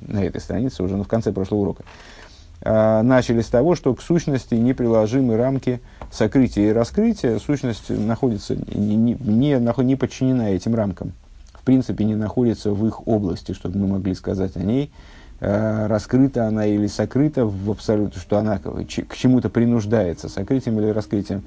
на 0.00 0.24
этой 0.24 0.40
странице 0.40 0.82
уже, 0.82 0.96
но 0.96 1.04
в 1.04 1.08
конце 1.08 1.32
прошлого 1.32 1.60
урока, 1.60 1.84
э, 2.62 3.02
начали 3.02 3.40
с 3.40 3.48
того, 3.48 3.74
что 3.74 3.94
к 3.94 4.02
сущности 4.02 4.54
неприложимы 4.54 5.36
рамки 5.36 5.80
сокрытия 6.10 6.70
и 6.70 6.72
раскрытия. 6.72 7.38
Сущность 7.38 7.90
находится, 7.90 8.56
не, 8.56 8.96
не, 8.96 9.14
не, 9.14 9.82
не 9.84 9.96
подчинена 9.96 10.50
этим 10.50 10.74
рамкам. 10.74 11.12
Принципе, 11.66 12.04
не 12.04 12.14
находится 12.14 12.70
в 12.70 12.86
их 12.86 13.08
области, 13.08 13.50
чтобы 13.50 13.76
мы 13.80 13.88
могли 13.88 14.14
сказать 14.14 14.56
о 14.56 14.60
ней, 14.60 14.92
э, 15.40 15.86
раскрыта 15.88 16.46
она 16.46 16.64
или 16.64 16.86
сокрыта 16.86 17.44
в 17.44 17.68
абсолюте, 17.72 18.20
что 18.20 18.38
она 18.38 18.58
к 18.58 19.16
чему-то 19.16 19.50
принуждается, 19.50 20.28
сокрытием 20.28 20.78
или 20.78 20.90
раскрытием. 20.90 21.42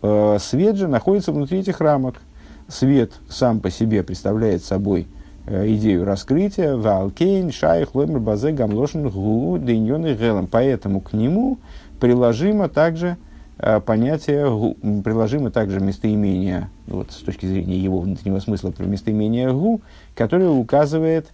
Э, 0.00 0.38
свет 0.40 0.76
же 0.76 0.86
находится 0.86 1.32
внутри 1.32 1.58
этих 1.58 1.80
рамок. 1.80 2.20
Свет 2.68 3.14
сам 3.28 3.58
по 3.58 3.68
себе 3.68 4.04
представляет 4.04 4.62
собой 4.62 5.08
э, 5.48 5.66
идею 5.74 6.04
раскрытия. 6.04 6.76
Валкейн, 6.76 7.50
шайх, 7.50 7.96
ломер, 7.96 8.20
базе, 8.20 8.52
гамлошин, 8.52 9.08
гу, 9.08 9.58
дейньон 9.58 10.06
и 10.06 10.14
гелом. 10.14 10.46
Поэтому 10.46 11.00
к 11.00 11.14
нему 11.14 11.58
приложимо 11.98 12.68
также 12.68 13.16
э, 13.58 13.80
понятие, 13.80 14.74
приложимо 15.02 15.50
также 15.50 15.80
местоимение, 15.80 16.70
вот, 16.86 17.12
с 17.12 17.16
точки 17.16 17.46
зрения 17.46 17.78
его 17.78 18.00
внутреннего 18.00 18.40
смысла, 18.40 18.70
про 18.70 18.84
местоимение 18.84 19.52
гу, 19.52 19.80
которое 20.14 20.48
указывает 20.50 21.28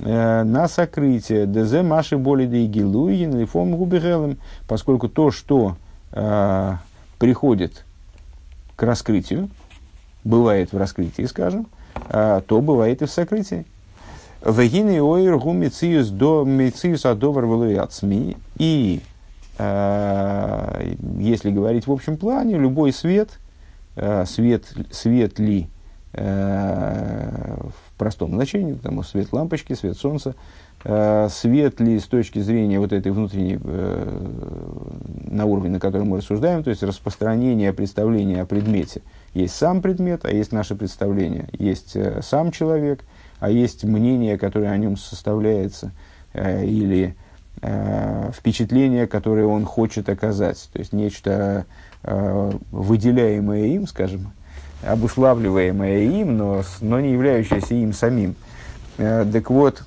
на 0.00 0.68
сокрытие. 0.68 1.46
ДЗ 1.46 1.82
маши 1.82 2.16
боли 2.16 2.46
да 2.46 2.64
игилуин 2.64 3.36
лифом 3.36 3.74
губигелем, 3.74 4.38
поскольку 4.68 5.08
то, 5.08 5.32
что 5.32 5.76
приходит 7.18 7.84
к 8.76 8.82
раскрытию, 8.84 9.50
бывает 10.22 10.72
в 10.72 10.76
раскрытии, 10.76 11.24
скажем, 11.24 11.66
а, 12.08 12.40
то 12.42 12.60
бывает 12.60 13.02
и 13.02 13.06
в 13.06 13.10
сокрытии. 13.10 13.66
Вегины 14.44 15.02
ойр 15.02 15.36
гу 15.38 15.52
мециус 15.52 16.08
до 16.08 16.44
мециус 16.44 17.04
адовар. 17.06 17.44
И 18.58 19.00
э, 19.00 19.17
если 21.18 21.50
говорить 21.50 21.86
в 21.86 21.92
общем 21.92 22.16
плане, 22.16 22.56
любой 22.58 22.92
свет, 22.92 23.38
э, 23.96 24.24
свет, 24.26 24.72
свет 24.90 25.38
ли 25.38 25.68
э, 26.12 27.56
в 27.58 27.98
простом 27.98 28.34
значении, 28.34 28.74
потому 28.74 29.02
свет 29.02 29.32
лампочки, 29.32 29.72
свет 29.72 29.96
солнца, 29.96 30.34
Э, 30.84 31.28
свет 31.28 31.80
ли 31.80 31.98
с 31.98 32.04
точки 32.04 32.38
зрения 32.38 32.78
вот 32.78 32.92
этой 32.92 33.10
внутренней, 33.10 33.58
э, 33.62 34.20
на 35.28 35.44
уровне, 35.44 35.70
на 35.70 35.80
котором 35.80 36.10
мы 36.10 36.18
рассуждаем, 36.18 36.62
то 36.62 36.70
есть 36.70 36.82
распространение 36.84 37.72
представления 37.72 38.42
о 38.42 38.46
предмете. 38.46 39.02
Есть 39.34 39.56
сам 39.56 39.82
предмет, 39.82 40.24
а 40.24 40.30
есть 40.30 40.52
наше 40.52 40.76
представление. 40.76 41.48
Есть 41.58 41.96
э, 41.96 42.20
сам 42.22 42.52
человек, 42.52 43.04
а 43.40 43.50
есть 43.50 43.82
мнение, 43.84 44.38
которое 44.38 44.70
о 44.70 44.76
нем 44.76 44.96
составляется, 44.96 45.92
или 46.34 47.16
впечатление, 47.60 49.06
которое 49.06 49.46
он 49.46 49.64
хочет 49.64 50.08
оказать. 50.08 50.68
То 50.72 50.78
есть 50.78 50.92
нечто 50.92 51.66
выделяемое 52.02 53.66
им, 53.66 53.86
скажем, 53.86 54.32
обуславливаемое 54.86 56.04
им, 56.04 56.36
но, 56.36 56.62
но 56.80 57.00
не 57.00 57.12
являющееся 57.12 57.74
им 57.74 57.92
самим. 57.92 58.36
Так 58.96 59.50
вот, 59.50 59.82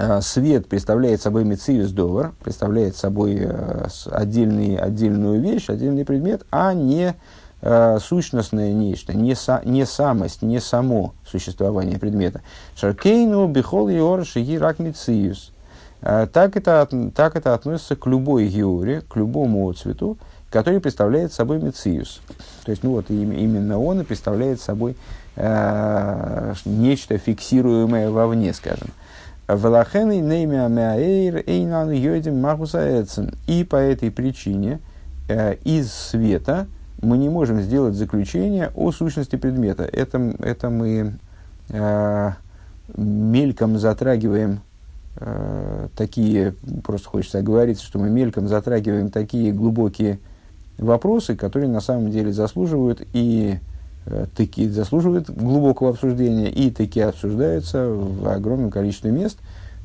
Э, 0.00 0.20
свет 0.20 0.68
представляет 0.68 1.20
собой 1.20 1.44
мециус 1.44 1.90
довар, 1.90 2.32
представляет 2.44 2.94
собой 2.94 3.38
э, 3.40 3.86
отдельный, 4.06 4.76
отдельную 4.76 5.40
вещь, 5.40 5.68
отдельный 5.68 6.04
предмет, 6.04 6.42
а 6.52 6.72
не 6.72 7.16
э, 7.62 7.98
сущностное 8.00 8.72
нечто, 8.72 9.16
не, 9.16 9.34
са, 9.34 9.60
не 9.64 9.84
самость, 9.84 10.42
не 10.42 10.60
само 10.60 11.14
существование 11.26 11.98
предмета. 11.98 12.42
Шаркейну 12.76 13.48
бихол 13.48 13.88
йор 13.88 14.24
шиги 14.24 14.56
рак 14.56 14.78
мециус. 14.78 15.50
Так 16.00 16.56
это, 16.56 16.88
так 17.14 17.36
это 17.36 17.54
относится 17.54 17.96
к 17.96 18.06
любой 18.06 18.46
георе, 18.46 19.00
к 19.00 19.16
любому 19.16 19.72
цвету, 19.72 20.16
который 20.50 20.80
представляет 20.80 21.32
собой 21.32 21.60
мециус. 21.60 22.20
То 22.64 22.70
есть, 22.70 22.82
ну 22.82 22.92
вот 22.92 23.10
именно 23.10 23.78
он 23.78 24.00
и 24.00 24.04
представляет 24.04 24.60
собой 24.60 24.96
э, 25.36 26.54
нечто 26.64 27.18
фиксируемое 27.18 28.10
вовне, 28.10 28.52
скажем. 28.54 28.88
Велахены 29.48 30.20
неймя 30.20 30.68
мяэйр 30.68 31.42
эйнан 31.46 31.90
йодим. 31.90 32.46
И 33.46 33.64
по 33.64 33.76
этой 33.76 34.10
причине 34.10 34.80
э, 35.28 35.54
из 35.64 35.92
света 35.92 36.66
мы 37.00 37.16
не 37.16 37.28
можем 37.28 37.60
сделать 37.60 37.94
заключение 37.94 38.70
о 38.74 38.92
сущности 38.92 39.36
предмета. 39.36 39.84
Это, 39.84 40.18
это 40.40 40.68
мы 40.68 41.18
э, 41.70 42.32
мельком 42.96 43.78
затрагиваем 43.78 44.52
э, 44.52 44.67
такие, 45.96 46.54
просто 46.84 47.08
хочется 47.08 47.38
оговориться, 47.38 47.84
что 47.84 47.98
мы 47.98 48.08
мельком 48.08 48.46
затрагиваем 48.46 49.10
такие 49.10 49.52
глубокие 49.52 50.18
вопросы, 50.78 51.34
которые 51.34 51.68
на 51.68 51.80
самом 51.80 52.10
деле 52.10 52.32
заслуживают 52.32 53.02
и 53.12 53.58
Э, 54.10 54.26
таки 54.34 54.68
заслуживают 54.68 55.28
глубокого 55.28 55.90
обсуждения 55.90 56.50
и 56.50 56.70
таки 56.70 57.00
обсуждаются 57.00 57.88
в 57.88 58.26
огромном 58.26 58.70
количестве 58.70 59.10
мест, 59.10 59.36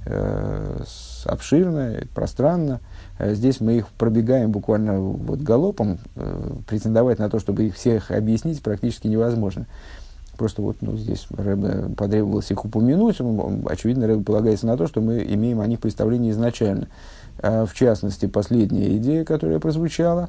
э, 0.06 0.84
обширно, 1.26 1.96
пространно. 2.16 2.80
Э, 3.20 3.34
здесь 3.34 3.60
мы 3.60 3.78
их 3.78 3.88
пробегаем 3.90 4.52
буквально 4.52 5.00
вот 5.00 5.40
галопом. 5.40 6.00
Претендовать 6.68 7.20
на 7.20 7.30
то, 7.30 7.40
чтобы 7.40 7.66
их 7.66 7.76
всех 7.76 8.12
объяснить, 8.12 8.62
практически 8.62 9.08
невозможно. 9.08 9.66
Просто 10.44 10.62
вот 10.62 10.76
ну, 10.82 10.98
здесь 10.98 11.26
Рэбе 11.30 11.96
потребовалось 11.96 12.52
их 12.52 12.66
упомянуть. 12.66 13.16
Очевидно, 13.66 14.08
Рэбе 14.08 14.26
полагается 14.26 14.68
на 14.68 14.76
то, 14.76 14.88
что 14.88 15.00
мы 15.00 15.24
имеем 15.24 15.62
о 15.62 15.68
них 15.68 15.80
представление 15.80 16.34
изначально. 16.34 16.90
В 17.38 17.70
частности, 17.74 18.26
последняя 18.26 18.98
идея, 18.98 19.24
которая 19.24 19.60
прозвучала. 19.60 20.28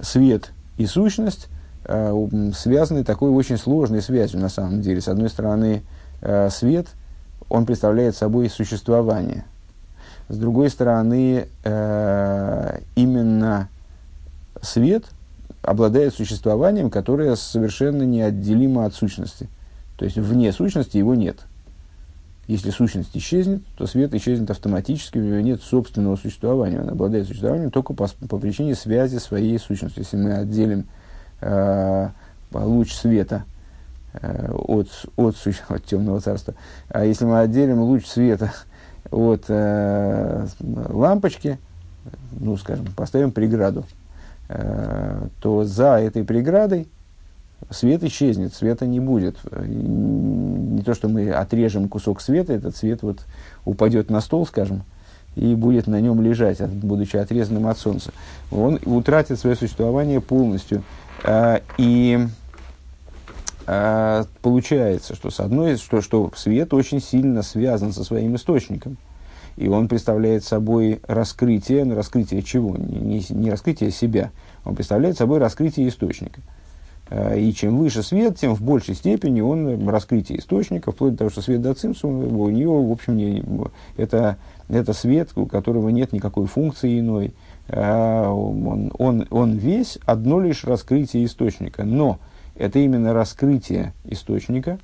Свет 0.00 0.52
и 0.78 0.86
сущность 0.86 1.48
э, 1.84 2.50
связаны 2.56 3.04
такой 3.04 3.28
очень 3.28 3.58
сложной 3.58 4.00
связью 4.00 4.40
на 4.40 4.48
самом 4.48 4.80
деле. 4.80 5.02
С 5.02 5.08
одной 5.08 5.28
стороны, 5.28 5.82
свет, 6.48 6.86
он 7.50 7.66
представляет 7.66 8.16
собой 8.16 8.48
существование. 8.48 9.44
С 10.30 10.38
другой 10.38 10.70
стороны, 10.70 11.48
именно 12.96 13.68
свет 14.62 15.04
обладает 15.64 16.14
существованием, 16.14 16.90
которое 16.90 17.34
совершенно 17.36 18.02
неотделимо 18.02 18.84
от 18.84 18.94
сущности. 18.94 19.48
То 19.96 20.04
есть 20.04 20.16
вне 20.16 20.52
сущности 20.52 20.96
его 20.96 21.14
нет. 21.14 21.40
Если 22.46 22.70
сущность 22.70 23.16
исчезнет, 23.16 23.62
то 23.78 23.86
свет 23.86 24.14
исчезнет 24.14 24.50
автоматически, 24.50 25.16
у 25.16 25.22
него 25.22 25.40
нет 25.40 25.62
собственного 25.62 26.16
существования. 26.16 26.80
Он 26.80 26.90
обладает 26.90 27.26
существованием 27.26 27.70
только 27.70 27.94
по, 27.94 28.06
по 28.28 28.38
причине 28.38 28.74
связи 28.74 29.16
своей 29.16 29.58
сущностью. 29.58 30.02
Если 30.02 30.16
мы 30.18 30.34
отделим 30.34 30.86
э, 31.40 32.08
луч 32.52 32.92
света 32.92 33.44
э, 34.12 34.52
от, 34.52 34.88
от, 35.16 35.36
от 35.68 35.84
темного 35.84 36.20
царства, 36.20 36.54
а 36.90 37.06
если 37.06 37.24
мы 37.24 37.40
отделим 37.40 37.80
луч 37.80 38.04
света 38.06 38.52
от 39.10 39.44
э, 39.48 40.46
лампочки, 40.60 41.58
ну, 42.32 42.58
скажем, 42.58 42.86
поставим 42.94 43.32
преграду, 43.32 43.84
то 44.46 45.64
за 45.64 46.00
этой 46.00 46.22
преградой 46.22 46.88
свет 47.70 48.02
исчезнет, 48.04 48.54
света 48.54 48.86
не 48.86 49.00
будет. 49.00 49.36
Не 49.52 50.82
то, 50.82 50.94
что 50.94 51.08
мы 51.08 51.30
отрежем 51.30 51.88
кусок 51.88 52.20
света, 52.20 52.52
этот 52.52 52.76
свет 52.76 53.02
вот 53.02 53.20
упадет 53.64 54.10
на 54.10 54.20
стол, 54.20 54.46
скажем, 54.46 54.84
и 55.36 55.54
будет 55.54 55.86
на 55.86 56.00
нем 56.00 56.20
лежать, 56.20 56.60
будучи 56.60 57.16
отрезанным 57.16 57.66
от 57.66 57.78
солнца. 57.78 58.12
Он 58.50 58.78
утратит 58.84 59.38
свое 59.38 59.56
существование 59.56 60.20
полностью. 60.20 60.82
А, 61.24 61.60
и 61.78 62.26
а, 63.66 64.26
получается, 64.42 65.14
что 65.14 65.30
с 65.30 65.40
одной, 65.40 65.76
что, 65.76 66.00
что 66.02 66.30
свет 66.36 66.74
очень 66.74 67.00
сильно 67.00 67.42
связан 67.42 67.92
со 67.92 68.04
своим 68.04 68.36
источником. 68.36 68.96
И 69.56 69.68
он 69.68 69.88
представляет 69.88 70.44
собой 70.44 71.00
раскрытие, 71.06 71.84
но 71.84 71.94
раскрытие 71.94 72.42
чего? 72.42 72.76
Не, 72.76 72.98
не, 72.98 73.24
не 73.30 73.50
раскрытие 73.50 73.90
себя, 73.90 74.30
он 74.64 74.74
представляет 74.74 75.16
собой 75.16 75.38
раскрытие 75.38 75.88
источника. 75.88 76.40
Э, 77.10 77.38
и 77.38 77.52
чем 77.52 77.78
выше 77.78 78.02
свет, 78.02 78.38
тем 78.38 78.54
в 78.54 78.62
большей 78.62 78.94
степени 78.94 79.40
он 79.40 79.88
раскрытие 79.88 80.38
источника, 80.38 80.92
вплоть 80.92 81.12
до 81.12 81.18
того, 81.18 81.30
что 81.30 81.42
свет 81.42 81.62
до 81.62 81.74
цимсу, 81.74 82.08
у 82.08 82.48
него, 82.50 82.84
в 82.84 82.92
общем, 82.92 83.16
не, 83.16 83.44
это, 83.96 84.36
это 84.68 84.92
свет, 84.92 85.30
у 85.36 85.46
которого 85.46 85.90
нет 85.90 86.12
никакой 86.12 86.46
функции 86.46 86.98
иной. 86.98 87.32
Э, 87.68 88.26
он, 88.26 88.92
он, 88.98 89.26
он 89.30 89.52
весь 89.52 89.98
одно 90.04 90.40
лишь 90.40 90.64
раскрытие 90.64 91.24
источника. 91.24 91.84
Но 91.84 92.18
это 92.56 92.78
именно 92.78 93.12
раскрытие 93.12 93.92
источника. 94.04 94.78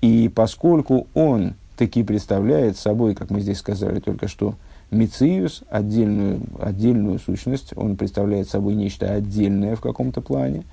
И 0.00 0.30
поскольку 0.34 1.06
он 1.14 1.54
таки 1.76 2.02
представляет 2.02 2.76
собой, 2.76 3.14
как 3.14 3.30
мы 3.30 3.40
здесь 3.40 3.58
сказали 3.58 4.00
только 4.00 4.28
что, 4.28 4.54
Мициус, 4.90 5.62
отдельную, 5.70 6.40
отдельную 6.60 7.18
сущность, 7.18 7.72
он 7.76 7.96
представляет 7.96 8.48
собой 8.48 8.74
нечто 8.74 9.10
отдельное 9.10 9.76
в 9.76 9.80
каком-то 9.80 10.20
плане– 10.20 10.64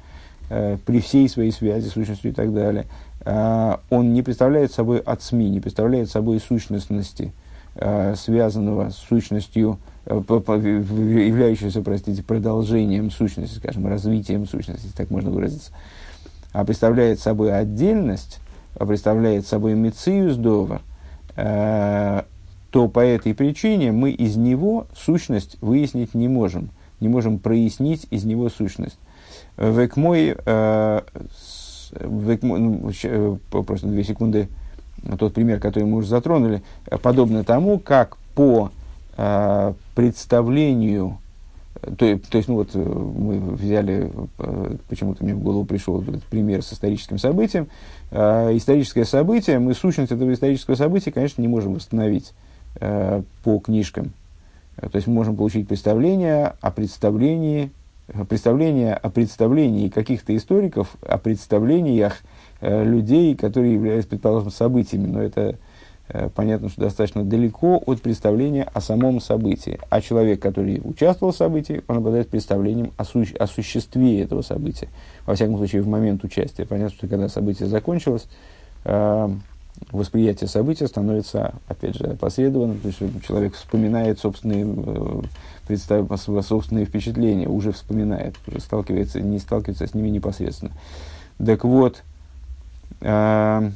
э, 0.50 0.78
при 0.86 1.00
всей 1.00 1.30
своей 1.30 1.52
связи 1.52 1.88
с 1.88 1.94
сущностью 1.94 2.32
и 2.32 2.34
так 2.34 2.54
далее, 2.54 2.86
э, 3.26 3.78
он 3.90 4.14
не 4.14 4.22
представляет 4.22 4.72
собой 4.72 5.00
от 5.00 5.22
СМИ, 5.22 5.50
не 5.50 5.60
представляет 5.60 6.10
собой 6.10 6.40
сущностности, 6.40 7.32
э, 7.76 8.16
связанного 8.16 8.90
с 8.90 8.96
сущностью, 8.96 9.78
э, 10.06 10.14
являющегося, 10.16 11.82
простите, 11.82 12.24
продолжением 12.24 13.12
сущности, 13.12 13.58
скажем, 13.58 13.88
развитием 13.88 14.48
сущности, 14.48 14.90
так 14.96 15.10
можно 15.10 15.30
выразиться, 15.30 15.72
а 16.52 16.66
представляет 16.66 17.20
собой 17.20 17.56
отдельность, 17.56 18.40
а 18.76 18.86
представляет 18.86 19.46
собой 19.46 19.76
мециус 19.76 20.36
довар, 20.36 20.82
то 21.36 22.88
по 22.88 23.00
этой 23.00 23.34
причине 23.34 23.92
мы 23.92 24.12
из 24.12 24.36
него 24.36 24.88
сущность 24.96 25.58
выяснить 25.62 26.13
не 26.13 26.28
можем, 26.28 26.70
не 27.00 27.08
можем 27.08 27.39
прояснить 27.39 28.08
из 28.10 28.26
него 28.26 28.50
сущность. 28.50 28.98
Век 29.58 29.98
мой, 29.98 30.36
э, 30.46 31.02
век 32.00 32.44
мой 32.44 32.60
ну, 32.60 32.92
э, 33.04 33.38
просто 33.50 33.88
две 33.88 34.04
секунды, 34.04 34.48
тот 35.18 35.34
пример, 35.34 35.60
который 35.60 35.86
мы 35.86 35.98
уже 35.98 36.08
затронули, 36.08 36.62
подобно 37.02 37.44
тому, 37.44 37.80
как 37.80 38.18
по 38.36 38.72
э, 39.18 39.74
представлению 39.96 41.18
то, 41.82 41.96
то 41.96 42.38
есть, 42.38 42.48
ну 42.48 42.56
вот 42.56 42.70
э, 42.74 42.80
мы 42.80 43.39
взяли, 43.39 44.12
э, 44.38 44.76
почему-то 44.88 45.24
мне 45.24 45.34
в 45.34 45.42
голову 45.42 45.65
пришел 45.65 46.02
этот 46.02 46.24
пример 46.24 46.62
с 46.62 46.74
историческим 46.74 47.18
событием. 47.18 47.68
Э, 48.12 48.56
историческое 48.56 49.06
событие, 49.06 49.60
мы 49.60 49.74
сущность 49.74 50.12
этого 50.12 50.34
исторического 50.34 50.76
события, 50.76 51.12
конечно, 51.12 51.42
не 51.42 51.48
можем 51.48 51.76
восстановить 51.76 52.34
э, 52.80 53.22
по 53.44 53.60
книжкам. 53.60 54.13
То 54.76 54.96
есть 54.96 55.08
мы 55.08 55.13
можем 55.13 55.36
получить 55.36 55.68
представление 55.68 56.54
о 56.62 56.72
представлении, 56.72 57.72
представление 58.30 58.94
о 58.94 59.10
представлении 59.10 59.89
каких-то 59.89 60.36
историков, 60.36 60.96
о 61.02 61.18
представлениях 61.18 62.18
э, 62.62 62.84
людей, 62.84 63.36
которые 63.36 63.74
являются, 63.74 64.10
предположим, 64.10 64.52
событиями. 64.52 65.08
Но 65.08 65.22
это 65.22 65.42
Э, 65.52 65.56
понятно, 66.36 66.69
что 66.69 66.82
достаточно 66.82 67.24
далеко 67.24 67.82
от 67.86 68.02
представления 68.02 68.63
о 68.63 68.82
самом 68.82 69.22
событии. 69.22 69.80
А 69.89 70.02
человек, 70.02 70.41
который 70.41 70.82
участвовал 70.84 71.34
в 71.34 71.38
событии, 71.38 71.84
он 71.88 71.98
обладает 71.98 72.30
представлением 72.30 72.91
о, 72.98 73.04
су- 73.04 73.26
о 73.38 73.48
существе 73.48 74.22
этого 74.22 74.41
события. 74.41 74.89
Во 75.26 75.36
всяком 75.36 75.58
случае, 75.58 75.82
в 75.82 75.88
момент 75.88 76.24
участия. 76.24 76.65
Понятно, 76.65 76.95
что 76.95 77.08
когда 77.08 77.30
событие 77.30 77.67
закончилось, 77.67 78.28
э, 78.86 79.30
восприятие 79.91 80.48
события 80.48 80.88
становится, 80.88 81.54
опять 81.67 81.95
же, 81.95 82.06
опосредованным. 82.06 82.80
То 82.80 82.88
есть 82.88 83.00
человек 83.26 83.56
вспоминает 83.56 84.19
собственные, 84.19 84.65
э, 84.67 85.22
представ, 85.67 86.08
собственные 86.19 86.86
впечатления, 86.86 87.48
уже 87.48 87.72
вспоминает, 87.72 88.36
уже 88.48 88.60
сталкивается, 88.60 89.22
не 89.22 89.39
сталкивается 89.39 89.88
с 89.88 89.93
ними 89.93 90.10
непосредственно. 90.10 90.72
Так 91.43 91.63
вот, 91.63 92.04
э, 93.02 93.72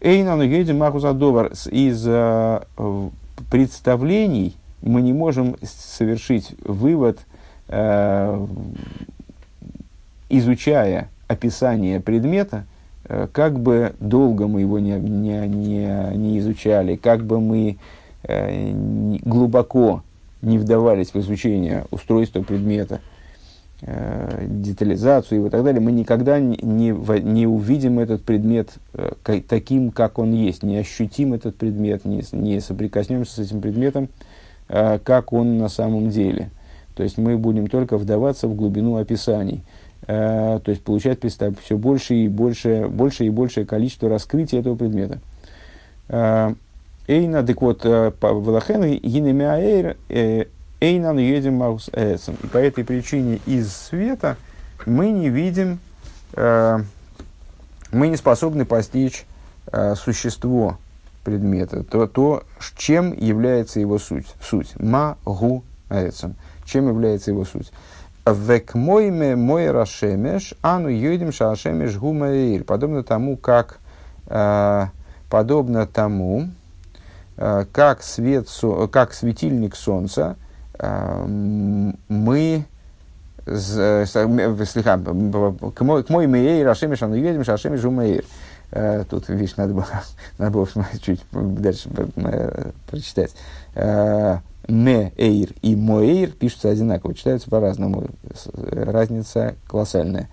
Эйнану 0.00 0.42
едем 0.42 0.78
махузадовар 0.78 1.52
из 1.70 2.04
э, 2.06 2.60
представлений 3.50 4.56
мы 4.80 5.02
не 5.02 5.12
можем 5.12 5.56
совершить 5.62 6.54
вывод, 6.64 7.18
э, 7.68 8.46
изучая 10.30 11.10
описание 11.28 12.00
предмета, 12.00 12.64
э, 13.04 13.28
как 13.30 13.60
бы 13.60 13.92
долго 14.00 14.48
мы 14.48 14.62
его 14.62 14.78
не, 14.78 14.92
не, 14.92 15.46
не, 15.46 16.16
не 16.16 16.38
изучали, 16.38 16.96
как 16.96 17.24
бы 17.24 17.40
мы 17.40 17.76
глубоко 18.22 20.02
не 20.42 20.58
вдавались 20.58 21.14
в 21.14 21.16
изучение 21.16 21.86
устройства 21.90 22.42
предмета, 22.42 23.00
Э, 23.82 24.44
детализацию 24.46 25.46
и 25.46 25.48
так 25.48 25.64
далее, 25.64 25.80
мы 25.80 25.90
никогда 25.90 26.38
не, 26.38 26.58
не, 26.60 27.46
увидим 27.46 27.98
этот 27.98 28.22
предмет 28.22 28.74
э, 28.92 29.40
таким, 29.48 29.90
как 29.90 30.18
он 30.18 30.34
есть, 30.34 30.62
не 30.62 30.76
ощутим 30.76 31.32
этот 31.32 31.56
предмет, 31.56 32.04
не, 32.04 32.22
не 32.32 32.60
соприкоснемся 32.60 33.36
с 33.36 33.38
этим 33.38 33.62
предметом, 33.62 34.10
э, 34.68 34.98
как 35.02 35.32
он 35.32 35.56
на 35.56 35.70
самом 35.70 36.10
деле. 36.10 36.50
То 36.94 37.02
есть 37.02 37.16
мы 37.16 37.38
будем 37.38 37.68
только 37.68 37.96
вдаваться 37.96 38.48
в 38.48 38.54
глубину 38.54 38.96
описаний. 38.96 39.62
То 40.06 40.62
есть 40.66 40.82
получать 40.82 41.20
представь, 41.20 41.54
все 41.62 41.78
больше 41.78 42.14
и 42.14 42.28
больше, 42.28 42.88
больше 42.88 43.26
и 43.26 43.30
большее 43.30 43.64
количество 43.64 44.08
раскрытия 44.08 44.60
этого 44.60 44.74
предмета. 44.74 45.20
Эйна, 47.06 47.46
так 47.46 47.62
вот, 47.62 47.84
Велахен, 47.84 48.98
Гинемиаэйр, 48.98 49.96
Эйнан 50.80 51.18
едем 51.18 51.54
маус 51.54 51.90
эсом. 51.92 52.36
И 52.42 52.46
по 52.46 52.56
этой 52.56 52.84
причине 52.84 53.40
из 53.46 53.72
света 53.72 54.36
мы 54.86 55.10
не 55.10 55.28
видим, 55.28 55.78
э, 56.32 56.78
мы 57.92 58.08
не 58.08 58.16
способны 58.16 58.64
постичь 58.64 59.26
э, 59.70 59.94
существо 59.94 60.78
предмета, 61.22 61.84
то, 61.84 62.06
то, 62.06 62.44
чем 62.76 63.12
является 63.12 63.78
его 63.78 63.98
суть. 63.98 64.26
Суть. 64.42 64.72
Ма 64.80 65.18
гу 65.24 65.62
эсом. 65.90 66.34
Чем 66.64 66.88
является 66.88 67.30
его 67.30 67.44
суть. 67.44 67.70
Век 68.26 68.74
мойме 68.74 69.36
мой 69.36 69.70
рашемеш, 69.70 70.54
ану 70.62 70.88
йодим 70.88 71.32
шашемеш 71.32 71.96
гумаир. 71.96 72.64
Подобно 72.64 73.02
тому, 73.02 73.36
как, 73.36 73.80
э, 74.28 74.86
подобно 75.28 75.86
тому, 75.86 76.48
э, 77.36 77.66
как, 77.70 78.02
свет, 78.02 78.48
как 78.90 79.12
светильник 79.12 79.76
солнца, 79.76 80.36
мы 80.82 82.64
слегка, 83.46 84.98
к 84.98 85.80
мой 86.08 86.26
мейр, 86.26 86.68
Ашемиш, 86.68 87.02
он 87.02 87.14
едем, 87.14 87.42
Ашемиш 87.46 87.84
умейр. 87.84 88.24
Тут, 89.10 89.28
видишь, 89.28 89.56
надо 89.56 89.74
было, 89.74 89.86
надо 90.38 90.52
было 90.52 90.68
чуть 91.02 91.20
дальше 91.32 91.88
э, 92.16 92.70
прочитать. 92.88 93.32
Ме 94.68 95.12
эйр 95.16 95.48
и 95.62 95.74
моэйр 95.74 96.30
пишутся 96.30 96.70
одинаково, 96.70 97.14
читаются 97.14 97.50
по-разному. 97.50 98.06
Разница 98.54 99.56
колоссальная. 99.66 100.28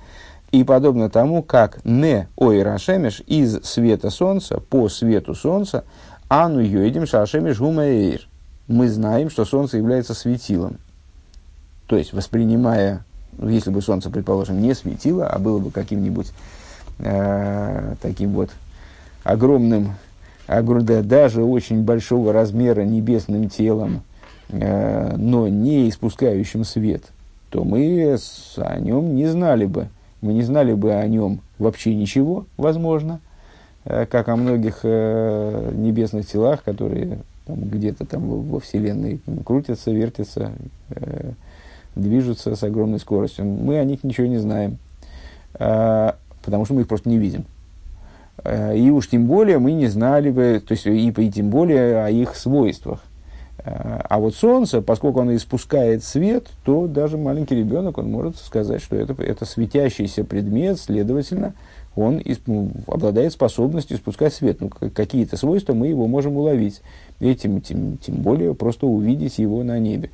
И 0.51 0.63
подобно 0.63 1.09
тому, 1.09 1.43
как 1.43 1.83
не 1.83 2.27
ой 2.35 2.61
рашемеш 2.63 3.21
из 3.25 3.63
света 3.63 4.09
солнца 4.09 4.59
по 4.59 4.87
свету 4.89 5.33
солнца, 5.33 5.83
ану 6.29 6.59
йоидим 6.59 7.05
шашемеш 7.05 7.59
гумаэйр 7.59 8.26
мы 8.67 8.89
знаем, 8.89 9.29
что 9.29 9.45
Солнце 9.45 9.77
является 9.77 10.13
светилом. 10.13 10.77
То 11.87 11.95
есть, 11.95 12.13
воспринимая, 12.13 13.03
ну, 13.37 13.49
если 13.49 13.69
бы 13.69 13.81
Солнце, 13.81 14.09
предположим, 14.09 14.61
не 14.61 14.73
светило, 14.75 15.27
а 15.27 15.39
было 15.39 15.59
бы 15.59 15.71
каким-нибудь 15.71 16.31
э, 16.99 17.95
таким 18.01 18.31
вот 18.31 18.49
огромным, 19.23 19.95
огр, 20.47 20.81
даже 20.81 21.43
очень 21.43 21.83
большого 21.83 22.33
размера 22.33 22.81
небесным 22.81 23.49
телом, 23.49 24.01
э, 24.49 25.15
но 25.15 25.47
не 25.47 25.89
испускающим 25.89 26.65
свет, 26.65 27.03
то 27.49 27.63
мы 27.63 28.17
с, 28.17 28.55
о 28.57 28.79
нем 28.79 29.15
не 29.15 29.27
знали 29.27 29.65
бы. 29.65 29.87
Мы 30.19 30.33
не 30.33 30.41
знали 30.41 30.73
бы 30.73 30.93
о 30.93 31.07
нем 31.07 31.41
вообще 31.59 31.95
ничего, 31.95 32.45
возможно, 32.57 33.19
э, 33.85 34.05
как 34.07 34.27
о 34.27 34.35
многих 34.35 34.79
э, 34.83 35.71
небесных 35.73 36.27
телах, 36.27 36.63
которые 36.63 37.19
там, 37.47 37.61
где-то 37.61 38.05
там 38.05 38.27
во 38.27 38.59
Вселенной 38.59 39.19
крутятся, 39.45 39.91
вертятся, 39.91 40.51
э, 40.89 41.31
движутся 41.95 42.55
с 42.55 42.63
огромной 42.63 42.99
скоростью. 42.99 43.45
Мы 43.45 43.79
о 43.79 43.85
них 43.85 44.03
ничего 44.03 44.27
не 44.27 44.37
знаем, 44.37 44.77
э, 45.55 46.11
потому 46.43 46.65
что 46.65 46.73
мы 46.73 46.81
их 46.81 46.87
просто 46.87 47.09
не 47.09 47.17
видим. 47.17 47.45
Э, 48.43 48.77
и 48.77 48.89
уж 48.89 49.09
тем 49.09 49.25
более 49.25 49.59
мы 49.59 49.71
не 49.71 49.87
знали 49.87 50.29
бы, 50.29 50.61
то 50.65 50.73
есть 50.73 50.85
и, 50.85 51.09
и 51.09 51.31
тем 51.31 51.49
более 51.49 52.03
о 52.03 52.09
их 52.09 52.35
свойствах. 52.35 53.03
Э, 53.59 54.01
а 54.03 54.19
вот 54.19 54.35
Солнце, 54.35 54.81
поскольку 54.81 55.21
оно 55.21 55.35
испускает 55.35 56.03
свет, 56.03 56.47
то 56.63 56.87
даже 56.87 57.17
маленький 57.17 57.55
ребенок, 57.55 57.97
он 57.97 58.11
может 58.11 58.37
сказать, 58.37 58.81
что 58.81 58.95
это, 58.95 59.21
это 59.21 59.45
светящийся 59.45 60.23
предмет, 60.23 60.79
следовательно, 60.79 61.53
он 61.97 62.21
ну, 62.45 62.71
обладает 62.85 63.33
способностью 63.33 63.97
испускать 63.97 64.33
свет. 64.33 64.61
Ну, 64.61 64.69
какие-то 64.69 65.35
свойства 65.35 65.73
мы 65.73 65.87
его 65.87 66.07
можем 66.07 66.37
уловить. 66.37 66.81
И 67.19 67.33
тем, 67.35 67.59
тем, 67.59 67.97
тем 67.97 68.15
более 68.17 68.53
просто 68.53 68.85
увидеть 68.85 69.39
его 69.39 69.63
на 69.63 69.79
небе. 69.79 70.11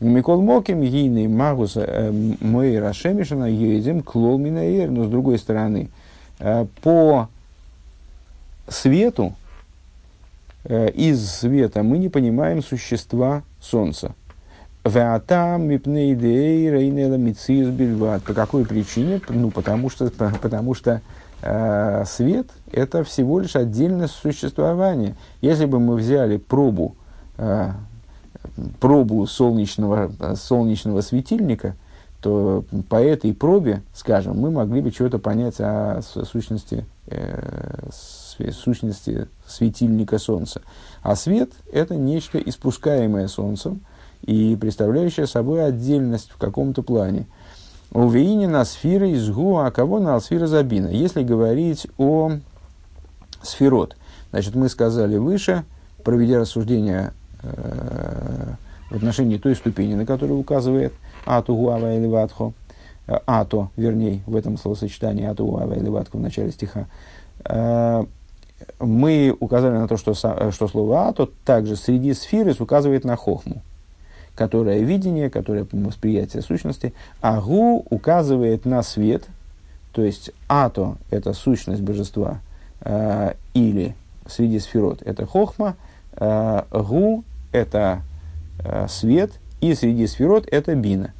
Микол 0.00 0.42
Моким, 0.42 0.82
Гийный 0.82 1.26
Магус, 1.26 1.72
э, 1.76 2.12
Мой 2.40 2.78
Рашемишина, 2.78 3.46
Едем, 3.46 4.02
Клол 4.02 4.38
Минаэр. 4.38 4.90
Но 4.90 5.04
с 5.04 5.08
другой 5.08 5.38
стороны, 5.38 5.88
э, 6.38 6.66
по 6.82 7.28
свету, 8.68 9.34
э, 10.64 10.90
из 10.90 11.28
света 11.28 11.82
мы 11.82 11.98
не 11.98 12.08
понимаем 12.08 12.62
существа 12.62 13.42
Солнца. 13.60 14.14
По 18.22 18.34
какой 18.34 18.64
причине? 18.66 19.20
Ну, 19.30 19.50
потому 19.50 19.90
что, 19.90 20.10
потому 20.42 20.74
что 20.74 21.00
э, 21.44 22.04
свет– 22.06 22.48
это 22.72 23.04
всего 23.04 23.38
лишь 23.38 23.56
отдельность 23.56 24.14
существования. 24.14 25.16
Если 25.40 25.66
бы 25.66 25.78
мы 25.78 25.96
взяли 25.96 26.38
пробу, 26.38 26.96
э, 27.36 27.70
пробу 28.80 29.26
солнечного, 29.26 30.10
солнечного 30.36 31.02
светильника, 31.02 31.76
то 32.20 32.64
по 32.88 32.96
этой 32.96 33.34
пробе, 33.34 33.82
скажем, 33.92 34.38
мы 34.38 34.50
могли 34.50 34.80
бы 34.80 34.90
чего-то 34.90 35.18
понять 35.18 35.56
о 35.58 36.00
сущности, 36.02 36.86
э, 37.06 37.90
сущности 38.50 39.28
светильника 39.46 40.18
Солнца. 40.18 40.62
А 41.02 41.16
свет– 41.16 41.50
это 41.72 41.96
нечто 41.96 42.38
испускаемое 42.38 43.28
Солнцем 43.28 43.82
и 44.22 44.56
представляющее 44.56 45.26
собой 45.26 45.66
отдельность 45.66 46.30
в 46.30 46.38
каком-то 46.38 46.82
плане. 46.82 47.26
У 47.94 48.08
на 48.08 48.64
сферы 48.64 49.10
из 49.10 49.30
гу, 49.30 49.58
а 49.58 49.70
кого 49.70 50.00
на 50.00 50.18
сфера 50.18 50.48
забина. 50.48 50.88
Если 50.88 51.22
говорить 51.22 51.86
о 51.96 52.32
сферот, 53.40 53.96
значит, 54.30 54.56
мы 54.56 54.68
сказали 54.68 55.16
выше, 55.16 55.64
проведя 56.02 56.40
рассуждение 56.40 57.12
э, 57.44 58.54
в 58.90 58.96
отношении 58.96 59.38
той 59.38 59.54
ступени, 59.54 59.94
на 59.94 60.06
которую 60.06 60.40
указывает 60.40 60.92
Ату 61.24 61.54
Гуава 61.54 61.94
или 61.94 62.08
Ватхо, 62.08 62.52
э, 63.06 63.16
Ато, 63.26 63.70
вернее, 63.76 64.24
в 64.26 64.34
этом 64.34 64.58
словосочетании 64.58 65.26
Ату 65.26 65.46
Гуава 65.46 65.74
или 65.74 65.88
Ватхо 65.88 66.16
в 66.16 66.20
начале 66.20 66.50
стиха, 66.50 66.86
э, 67.44 68.04
мы 68.80 69.36
указали 69.38 69.76
на 69.76 69.86
то, 69.86 69.96
что, 69.96 70.14
что 70.14 70.68
слово 70.68 71.08
«ато» 71.08 71.28
также 71.44 71.76
среди 71.76 72.12
сферы 72.12 72.56
указывает 72.58 73.04
на 73.04 73.14
хохму, 73.14 73.62
которое 74.34 74.80
видение, 74.80 75.30
которое 75.30 75.66
восприятие 75.70 76.42
сущности, 76.42 76.92
а 77.20 77.40
гу 77.40 77.84
указывает 77.90 78.64
на 78.64 78.82
свет, 78.82 79.24
то 79.92 80.02
есть 80.02 80.32
«ато»– 80.48 80.96
это 81.10 81.32
сущность 81.32 81.82
божества, 81.82 82.40
э, 82.80 83.34
или 83.54 83.94
среди 84.26 84.58
сферот– 84.58 85.02
это 85.04 85.26
хохма, 85.26 85.76
э, 86.16 86.62
гу– 86.72 87.24
это 87.52 88.02
э, 88.58 88.86
свет, 88.88 89.30
и 89.60 89.74
среди 89.74 90.06
сферот– 90.06 90.46
это 90.50 90.74
бина. 90.74 91.12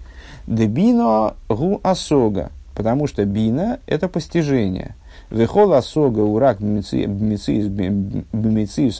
Дебино 0.47 1.35
гу 1.49 1.81
асога, 1.83 2.51
потому 2.75 3.07
что 3.07 3.25
бина– 3.25 3.79
это 3.87 4.09
постижение– 4.09 4.97
Вехол 5.31 5.73
асога 5.73 6.21
урак 6.21 6.59
бмециус 6.61 7.71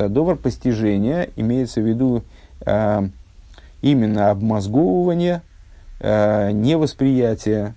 адовар 0.01 0.37
постижение, 0.37 1.31
имеется 1.37 1.81
в 1.81 1.87
виду 1.87 2.23
э, 2.67 3.09
именно 3.85 4.31
обмозговывание, 4.31 5.43
э, 6.01 6.51
не 6.53 6.77
восприятие 6.77 7.75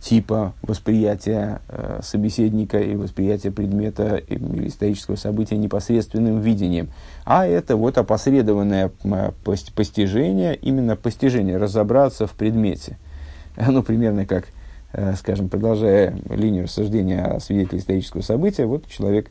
типа 0.00 0.54
восприятия 0.62 1.60
э, 1.68 2.00
собеседника 2.02 2.78
и 2.78 2.94
восприятия 2.94 3.50
предмета 3.50 4.16
или 4.16 4.68
исторического 4.68 5.16
события 5.16 5.56
непосредственным 5.56 6.40
видением, 6.40 6.90
а 7.24 7.46
это 7.46 7.76
вот 7.76 7.98
опосредованное 7.98 8.92
постижение, 9.42 10.54
именно 10.54 10.94
постижение, 10.96 11.56
разобраться 11.56 12.26
в 12.26 12.32
предмете. 12.32 12.98
Ну, 13.66 13.82
примерно 13.82 14.24
как 14.24 14.44
Э, 14.90 15.14
скажем, 15.16 15.50
продолжая 15.50 16.16
линию 16.30 16.64
рассуждения 16.64 17.22
о 17.22 17.40
свидетеле 17.40 17.78
исторического 17.78 18.22
события, 18.22 18.64
вот 18.64 18.88
человек 18.88 19.30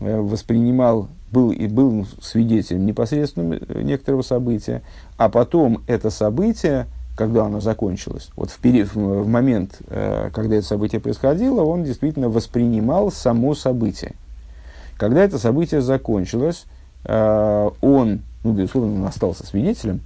воспринимал, 0.00 1.08
был 1.30 1.50
и 1.50 1.66
был 1.66 2.06
свидетелем 2.20 2.86
непосредственно 2.86 3.54
э, 3.54 3.82
некоторого 3.82 4.22
события, 4.22 4.82
а 5.16 5.28
потом 5.28 5.82
это 5.86 6.10
событие, 6.10 6.86
когда 7.16 7.44
оно 7.46 7.60
закончилось, 7.60 8.30
вот 8.36 8.50
в, 8.50 8.58
период, 8.58 8.94
в 8.94 9.26
момент, 9.28 9.78
когда 9.88 10.56
это 10.56 10.66
событие 10.66 11.00
происходило, 11.00 11.62
он 11.62 11.84
действительно 11.84 12.28
воспринимал 12.30 13.12
само 13.12 13.54
событие. 13.54 14.14
Когда 14.96 15.22
это 15.22 15.38
событие 15.38 15.82
закончилось, 15.82 16.64
он, 17.04 18.22
ну, 18.42 18.52
безусловно, 18.52 19.02
он 19.02 19.06
остался 19.06 19.46
свидетелем, 19.46 20.00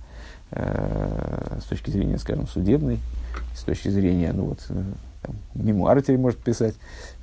с 0.51 1.65
точки 1.69 1.91
зрения, 1.91 2.19
скажем, 2.19 2.49
судебной, 2.49 2.99
с 3.55 3.63
точки 3.63 3.89
зрения, 3.89 4.33
ну 4.33 4.45
вот, 4.47 4.59
э, 4.69 4.83
там, 5.23 5.37
мемуары 5.55 6.03
теперь 6.03 6.19
может 6.19 6.39
писать, 6.39 6.75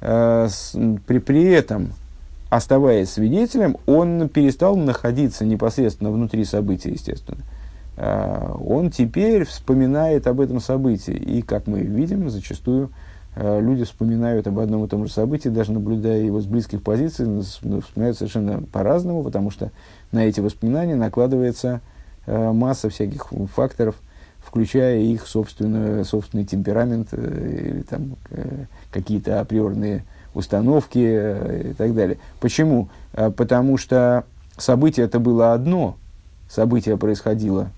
э, 0.01 0.47
при, 1.05 1.19
при 1.19 1.43
этом, 1.45 1.93
оставаясь 2.51 3.09
свидетелем, 3.09 3.77
он 3.87 4.29
перестал 4.29 4.75
находиться 4.75 5.43
непосредственно 5.43 6.11
внутри 6.11 6.45
события, 6.45 6.91
естественно. 6.91 7.39
Э, 7.97 8.53
он 8.63 8.91
теперь 8.91 9.45
вспоминает 9.45 10.27
об 10.27 10.39
этом 10.39 10.59
событии. 10.59 11.15
И, 11.15 11.41
как 11.41 11.65
мы 11.65 11.79
видим, 11.79 12.29
зачастую 12.29 12.91
э, 13.35 13.59
люди 13.59 13.85
вспоминают 13.85 14.45
об 14.45 14.59
одном 14.59 14.85
и 14.85 14.87
том 14.87 15.07
же 15.07 15.11
событии, 15.11 15.49
даже 15.49 15.71
наблюдая 15.71 16.21
его 16.21 16.39
с 16.39 16.45
близких 16.45 16.83
позиций, 16.83 17.25
вспоминают 17.41 18.17
совершенно 18.17 18.61
по-разному, 18.61 19.23
потому 19.23 19.49
что 19.49 19.71
на 20.11 20.25
эти 20.25 20.39
воспоминания 20.41 20.95
накладывается 20.95 21.81
э, 22.27 22.51
масса 22.51 22.89
всяких 22.89 23.27
факторов– 23.55 23.95
включая 24.45 24.99
их 24.99 25.27
собственную, 25.27 26.03
собственный 26.05 26.45
темперамент 26.45 27.09
э, 27.11 27.71
или 27.71 27.81
там, 27.83 28.17
э, 28.31 28.65
какие-то 28.91 29.39
априорные 29.39 30.03
установки 30.33 30.99
э, 30.99 31.71
и 31.71 31.73
так 31.73 31.93
далее. 31.93 32.17
Почему? 32.39 32.89
Потому 33.13 33.77
что 33.77 34.23
событие 34.57 35.05
это 35.05 35.19
было 35.19 35.53
одно, 35.53 35.95
событие 36.49 36.97
происходило, 36.97 37.69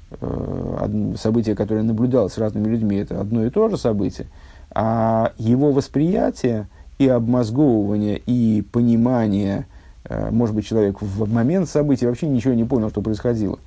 событие, 1.17 1.55
которое 1.55 1.81
наблюдалось 1.81 2.33
с 2.33 2.37
разными 2.37 2.67
людьми, 2.67 2.97
это 2.97 3.19
одно 3.19 3.43
и 3.43 3.49
то 3.49 3.67
же 3.69 3.77
событие, 3.77 4.27
а 4.69 5.33
его 5.39 5.71
восприятие 5.71 6.67
и 6.99 7.07
обмозговывание, 7.07 8.21
и 8.23 8.61
понимание, 8.71 9.65
может 10.07 10.55
быть, 10.55 10.67
человек 10.67 11.01
в 11.01 11.27
момент 11.31 11.67
события 11.67 12.07
вообще 12.07 12.27
ничего 12.27 12.53
не 12.53 12.63
понял, 12.63 12.91
что 12.91 13.01
происходило. 13.01 13.57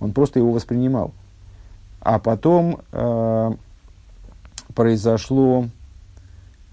Он 0.00 0.12
просто 0.12 0.40
его 0.40 0.50
воспринимал. 0.50 1.12
А 2.04 2.18
потом 2.18 2.80
э, 2.92 3.52
произошло, 4.74 5.64
э, 5.64 5.68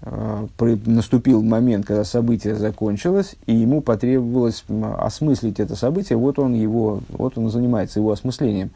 наступил 0.04 1.42
момент, 1.42 1.86
когда 1.86 2.04
событие 2.04 2.56
закончилось, 2.56 3.36
и 3.46 3.54
ему 3.54 3.80
потребовалось 3.80 4.64
осмыслить 4.98 5.60
это 5.60 5.76
событие. 5.76 6.16
Вот 6.16 6.38
он 6.38 6.54
его, 6.54 7.00
вот 7.10 7.38
он 7.38 7.48
занимается 7.50 8.00
его 8.00 8.10
осмыслением. 8.10 8.70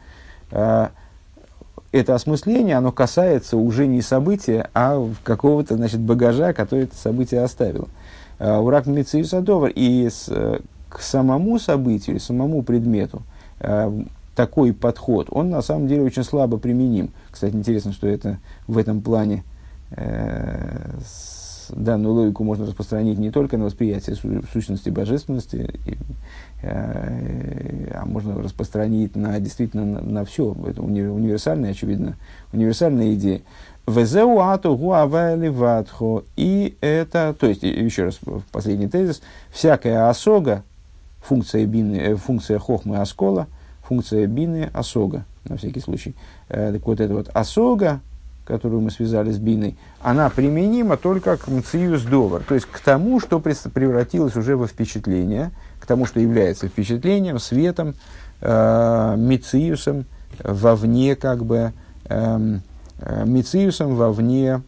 Э, 0.51 0.87
это 1.91 2.15
осмысление, 2.15 2.77
оно 2.77 2.91
касается 2.91 3.57
уже 3.57 3.87
не 3.87 4.01
события, 4.01 4.69
а 4.73 5.05
какого-то, 5.23 5.75
значит, 5.75 5.99
багажа, 5.99 6.53
который 6.53 6.85
это 6.85 6.95
событие 6.95 7.41
оставило. 7.41 7.89
Э, 8.39 8.57
Урак 8.57 8.85
Митсиюсадовар. 8.85 9.71
И 9.75 10.07
с, 10.09 10.29
э, 10.29 10.59
к 10.87 11.01
самому 11.01 11.59
событию, 11.59 12.21
самому 12.21 12.63
предмету 12.63 13.21
э, 13.59 13.91
такой 14.33 14.71
подход, 14.71 15.27
он 15.31 15.49
на 15.49 15.61
самом 15.61 15.87
деле 15.87 16.03
очень 16.03 16.23
слабо 16.23 16.57
применим. 16.57 17.11
Кстати, 17.31 17.53
интересно, 17.53 17.91
что 17.91 18.07
это 18.07 18.37
в 18.67 18.77
этом 18.77 19.01
плане 19.01 19.43
э, 19.43 19.56
данную 21.69 22.13
логику 22.13 22.43
можно 22.43 22.65
распространить 22.65 23.17
не 23.17 23.31
только 23.31 23.57
на 23.57 23.65
восприятие 23.65 24.15
су- 24.15 24.43
сущности 24.51 24.89
божественности, 24.89 25.69
э, 26.61 27.91
а 27.93 28.05
можно 28.05 28.41
распространить 28.41 29.15
на 29.15 29.39
действительно 29.39 29.85
на, 29.85 30.01
на 30.01 30.25
все. 30.25 30.55
Это 30.65 30.81
уни- 30.81 31.07
универсальная, 31.07 31.71
очевидно, 31.71 32.15
универсальная 32.53 33.13
идея. 33.13 33.41
И 36.35 36.77
это, 36.81 37.35
то 37.39 37.47
есть, 37.47 37.63
еще 37.63 38.05
раз, 38.05 38.19
последний 38.51 38.87
тезис, 38.87 39.21
всякая 39.49 40.09
осога, 40.09 40.63
функция, 41.21 41.65
бин, 41.65 41.93
э, 41.95 42.15
функция 42.15 42.59
хохмы 42.59 42.97
оскола– 42.97 43.47
функция 43.87 44.27
бины 44.27 44.69
осога, 44.73 45.25
на 45.45 45.57
всякий 45.57 45.79
случай. 45.79 46.13
Э, 46.49 46.73
так 46.73 46.85
вот, 46.85 46.99
эта 46.99 47.13
вот 47.13 47.29
осога, 47.33 48.01
которую 48.47 48.81
мы 48.81 48.91
связали 48.91 49.31
с 49.31 49.37
биной, 49.37 49.75
она 50.01 50.29
применима 50.29 50.95
только 50.97 51.35
к 51.37 51.47
мциюс 51.47 52.03
довар, 52.03 52.41
то 52.43 52.55
есть 52.55 52.65
к 52.65 52.79
тому, 52.79 53.19
что 53.19 53.39
превратилось 53.39 54.35
уже 54.35 54.55
во 54.55 54.67
впечатление, 54.67 55.51
к 55.79 55.85
тому, 55.85 56.05
что 56.05 56.19
является 56.19 56.67
впечатлением, 56.67 57.39
светом, 57.39 57.95
э, 58.41 59.15
мициусом 59.17 60.05
вовне, 60.43 61.15
как 61.15 61.43
бы, 61.43 61.73
эм, 62.05 62.61
э, 62.99 63.25
мициусом 63.25 63.95
вовне 63.95 64.61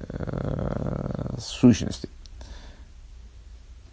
э, 0.00 1.36
сущности. 1.40 2.08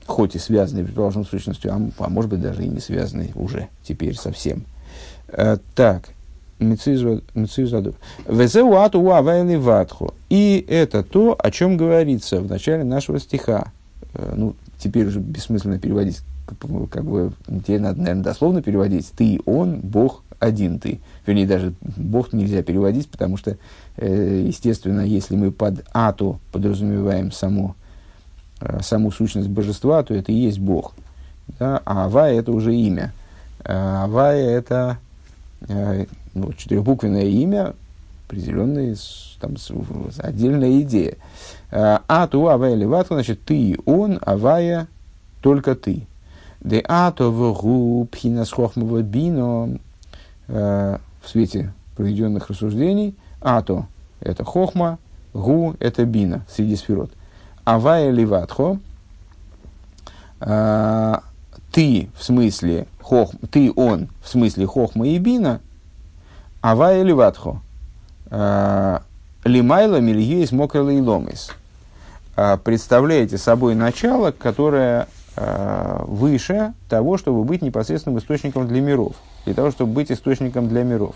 Хоть 0.06 0.36
и 0.36 0.40
связанный, 0.40 0.84
предположим, 0.84 1.26
сущностью, 1.26 1.74
а, 1.74 1.82
а 1.98 2.10
может 2.10 2.30
быть 2.30 2.42
даже 2.42 2.64
и 2.64 2.68
не 2.68 2.80
связанный 2.80 3.32
уже 3.36 3.70
теперь 3.84 4.16
совсем. 4.16 4.66
Э, 5.30 5.58
так, 5.74 6.10
Везеуату 8.28 9.02
ватху. 9.02 10.14
И 10.30 10.66
это 10.68 11.04
то, 11.04 11.36
о 11.38 11.52
чем 11.52 11.78
говорится 11.78 12.42
в 12.42 12.50
начале 12.50 12.84
нашего 12.84 13.20
стиха. 13.20 13.72
Э, 14.14 14.34
ну, 14.36 14.56
теперь 14.78 15.08
уже 15.08 15.20
бессмысленно 15.20 15.80
переводить, 15.80 16.22
как 16.90 17.04
бы, 17.04 17.32
тебе 17.66 17.80
надо, 17.80 18.00
наверное, 18.00 18.24
дословно 18.24 18.62
переводить. 18.62 19.12
Ты, 19.16 19.40
он, 19.46 19.80
Бог, 19.82 20.24
один 20.40 20.80
ты. 20.80 21.00
Вернее, 21.26 21.48
даже 21.48 21.74
Бог 21.82 22.34
нельзя 22.34 22.64
переводить, 22.64 23.10
потому 23.10 23.38
что, 23.38 23.58
э, 23.98 24.44
естественно, 24.48 25.02
если 25.02 25.36
мы 25.36 25.52
под 25.52 25.86
ату 25.94 26.40
подразумеваем 26.52 27.32
само 27.32 27.76
Э, 28.62 28.80
саму 28.82 29.12
сущность 29.12 29.50
божества, 29.50 30.02
то 30.04 30.14
это 30.14 30.32
и 30.32 30.36
есть 30.36 30.60
Бог. 30.60 30.94
Да? 31.60 31.82
А 31.86 32.06
Авая 32.06 32.40
это 32.40 32.52
уже 32.52 32.74
имя. 32.74 33.12
Э, 33.64 34.04
Авая 34.04 34.50
это 34.50 34.98
ну, 35.68 36.54
четырехбуквенное 36.54 37.26
имя, 37.26 37.74
определенная 38.28 38.96
там, 39.40 39.56
отдельная 40.20 40.82
идея. 40.82 41.16
А 41.72 42.28
ту 42.28 42.48
авая 42.48 42.76
леватха, 42.76 43.16
значит, 43.16 43.44
ты 43.44 43.78
он, 43.86 44.20
авая 44.22 44.88
только 45.42 45.76
ты. 45.76 46.08
Де 46.62 46.84
ато 46.88 47.30
вгу 47.32 48.08
пхинас 48.12 48.52
хохмова 48.52 49.02
бино 49.04 49.78
в 50.48 51.00
свете 51.26 51.74
проведенных 51.96 52.50
рассуждений. 52.50 53.16
Ато– 53.42 53.86
это 54.20 54.44
хохма, 54.44 54.98
гу– 55.34 55.76
это 55.80 56.06
бина 56.06 56.46
среди 56.50 56.76
сферот. 56.76 57.12
Авая 57.64 58.10
леватхо 58.10 58.80
ты 61.76 62.10
в 62.18 62.24
смысле 62.24 62.88
хох, 63.02 63.32
ты 63.52 63.72
он 63.76 64.08
в 64.24 64.30
смысле 64.30 64.66
хохма 64.66 65.08
и 65.08 65.18
бина, 65.18 65.60
авая 66.62 67.04
леватхо 67.04 67.62
лимайла 69.44 70.00
мильгейс 70.00 70.52
мокрела 70.52 70.90
и 70.90 71.02
ломис. 71.02 71.52
Представляете 72.64 73.38
собой 73.38 73.76
начало, 73.76 74.32
которое 74.32 75.08
Э, 75.38 76.02
выше 76.08 76.74
того, 76.88 77.18
чтобы 77.18 77.44
быть 77.44 77.62
непосредственным 77.62 78.20
источником 78.20 78.70
для 78.70 78.80
миров, 78.80 79.16
для 79.44 79.54
того, 79.54 79.70
чтобы 79.70 79.92
быть 79.92 80.10
источником 80.10 80.70
для 80.70 80.84
миров. 80.84 81.16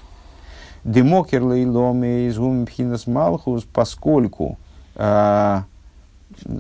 Демокер 0.84 1.42
лейломе 1.42 2.28
из 2.28 2.38
гумпхинас 2.38 3.08
малхус, 3.08 3.64
поскольку, 3.74 4.58
а, 4.96 5.64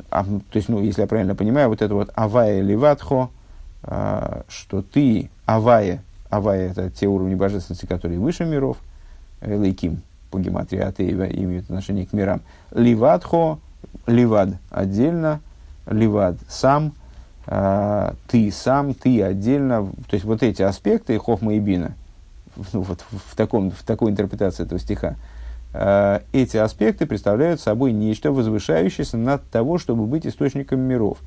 то 0.10 0.42
есть, 0.54 0.70
ну, 0.70 0.82
если 0.82 1.02
я 1.02 1.08
правильно 1.08 1.36
понимаю, 1.36 1.68
вот 1.68 1.82
это 1.82 1.94
вот 1.94 2.12
авая 2.16 2.62
ливатхо, 2.62 3.24
э, 3.24 3.39
что 3.82 4.82
ты 4.82 5.30
авая, 5.46 6.04
авая 6.30 6.70
это 6.70 6.90
те 6.90 7.08
уровни 7.08 7.36
божественности, 7.36 7.86
которые 7.86 8.20
выше 8.20 8.46
миров, 8.46 8.78
э, 9.42 9.58
лейким 9.58 10.02
по 10.32 10.40
гематрии 10.40 10.80
Атеева 10.80 11.24
имеют 11.24 11.66
отношение 11.66 12.06
к 12.06 12.14
мирам. 12.14 12.42
Ливатхо, 12.72 13.60
ливад 14.06 14.50
отдельно, 14.70 15.42
ливад 15.88 16.38
сам, 16.48 16.94
а, 17.48 18.14
ты 18.28 18.52
сам, 18.52 18.94
ты 18.94 19.24
отдельно, 19.24 19.88
то 20.08 20.14
есть 20.14 20.26
вот 20.26 20.44
эти 20.44 20.62
аспекты 20.62 21.18
Хохма 21.18 21.56
и 21.56 21.60
Бина, 21.60 21.94
ну, 22.74 22.82
вот 22.82 23.04
в, 23.10 23.36
таком, 23.36 23.72
в 23.72 23.82
такой 23.84 24.12
интерпретации 24.12 24.64
этого 24.66 24.80
стиха, 24.80 25.16
э, 25.74 26.20
эти 26.32 26.58
аспекты 26.58 27.08
представляют 27.08 27.60
собой 27.60 27.92
нечто 27.92 28.32
возвышающееся 28.32 29.18
над 29.18 29.50
того, 29.50 29.80
чтобы 29.80 30.06
быть 30.06 30.28
источником 30.28 30.82
миров. 30.82 31.18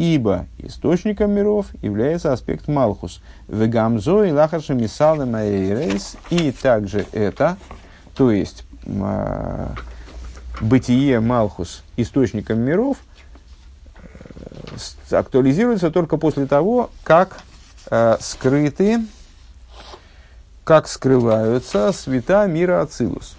Э, 0.00 0.02
ибо 0.02 0.46
источником 0.58 1.32
миров 1.32 1.66
является 1.82 2.32
аспект 2.32 2.68
Малхус. 2.68 3.20
Вегамзо 3.48 4.24
и 4.24 4.32
лахаша 4.32 4.74
мисалем 4.74 5.36
и 6.30 6.52
также 6.52 7.06
это, 7.12 7.58
то 8.14 8.30
есть 8.30 8.64
э, 8.86 9.66
бытие 10.60 11.20
Малхус 11.20 11.84
источником 11.96 12.60
миров– 12.60 12.96
актуализируется 15.10 15.90
только 15.90 16.16
после 16.16 16.46
того, 16.46 16.90
как 17.02 17.40
э, 17.90 18.16
скрыты, 18.20 19.00
как 20.64 20.88
скрываются 20.88 21.92
света 21.92 22.46
мира 22.46 22.80
Ацилус. 22.80 23.36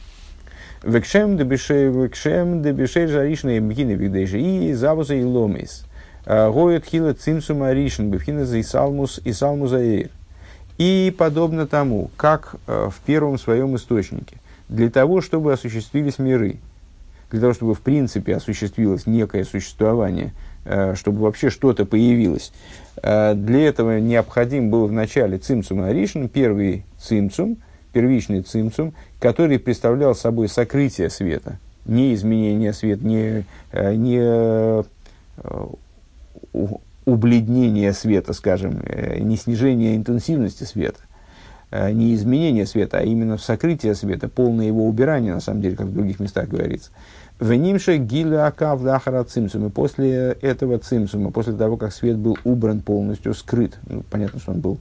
Векшем 0.84 1.38
дебишей, 1.38 1.90
векшем 1.90 2.62
дебишей 2.62 3.08
жаришные 3.08 3.62
мкины 3.62 3.92
вигдейши 3.92 4.40
и 4.40 4.74
завуза 4.74 5.16
и 5.16 5.24
ломис. 5.24 5.86
Гоет 6.26 6.86
хила 6.86 7.14
цимсума 7.14 7.74
ришен 7.74 8.10
бифхина 8.12 8.46
за 8.46 8.62
исалмус 8.62 9.20
и 9.24 9.34
салмузаир. 9.34 10.10
И 10.78 11.14
подобно 11.18 11.68
тому, 11.68 12.10
как 12.18 12.56
э, 12.68 12.90
в 12.92 13.00
первом 13.06 13.38
своем 13.38 13.76
источнике, 13.76 14.38
для 14.70 14.90
того, 14.90 15.22
чтобы 15.22 15.54
осуществились 15.54 16.18
миры, 16.18 16.58
для 17.30 17.42
того, 17.42 17.54
чтобы 17.54 17.76
в 17.76 17.82
принципе 17.82 18.36
осуществилось 18.36 19.06
некое 19.06 19.44
существование– 19.44 20.34
Э, 20.64 20.94
чтобы 20.96 21.22
вообще 21.22 21.50
что-то 21.50 21.86
появилось. 21.86 22.54
Э, 23.02 23.34
для 23.34 23.68
этого 23.68 24.00
необходим 24.00 24.70
был 24.70 24.86
в 24.86 24.92
начале 24.92 25.40
цимцум 25.40 25.82
аришин, 25.82 26.30
первый 26.30 26.86
цимцум, 27.00 27.58
первичный 27.94 28.44
цимцум, 28.44 28.94
который 29.20 29.58
представлял 29.58 30.14
собой 30.14 30.48
сокрытие 30.50 31.10
света, 31.10 31.58
не 31.86 32.14
изменение 32.14 32.74
света, 32.74 33.04
не, 33.04 33.44
не 33.74 34.84
убледнение 37.06 37.94
света, 37.94 38.34
скажем, 38.34 38.84
не 39.20 39.38
снижение 39.38 39.96
интенсивности 39.96 40.64
света, 40.64 41.00
не 41.72 42.14
изменение 42.16 42.66
света, 42.66 43.00
а 43.00 43.04
именно 43.04 43.38
сокрытие 43.38 43.96
света, 43.96 44.28
полное 44.30 44.68
его 44.68 44.86
убирание, 44.88 45.34
на 45.34 45.40
самом 45.40 45.62
деле, 45.62 45.76
как 45.76 45.88
в 45.88 45.94
других 45.94 46.20
местах 46.20 46.48
говорится. 46.50 46.92
Венимше 47.40 47.98
гиля 47.98 48.46
акав 48.46 48.82
лахара 48.82 49.24
цимсума. 49.24 49.72
После 49.72 50.38
этого 50.42 50.78
цимсума, 50.78 51.32
после 51.32 51.54
того, 51.54 51.76
как 51.76 51.92
свет 51.92 52.18
был 52.18 52.38
убран 52.44 52.82
полностью, 52.82 53.34
скрыт, 53.34 53.80
ну, 53.90 54.04
понятно, 54.12 54.40
что 54.40 54.52
он 54.52 54.60
был 54.60 54.78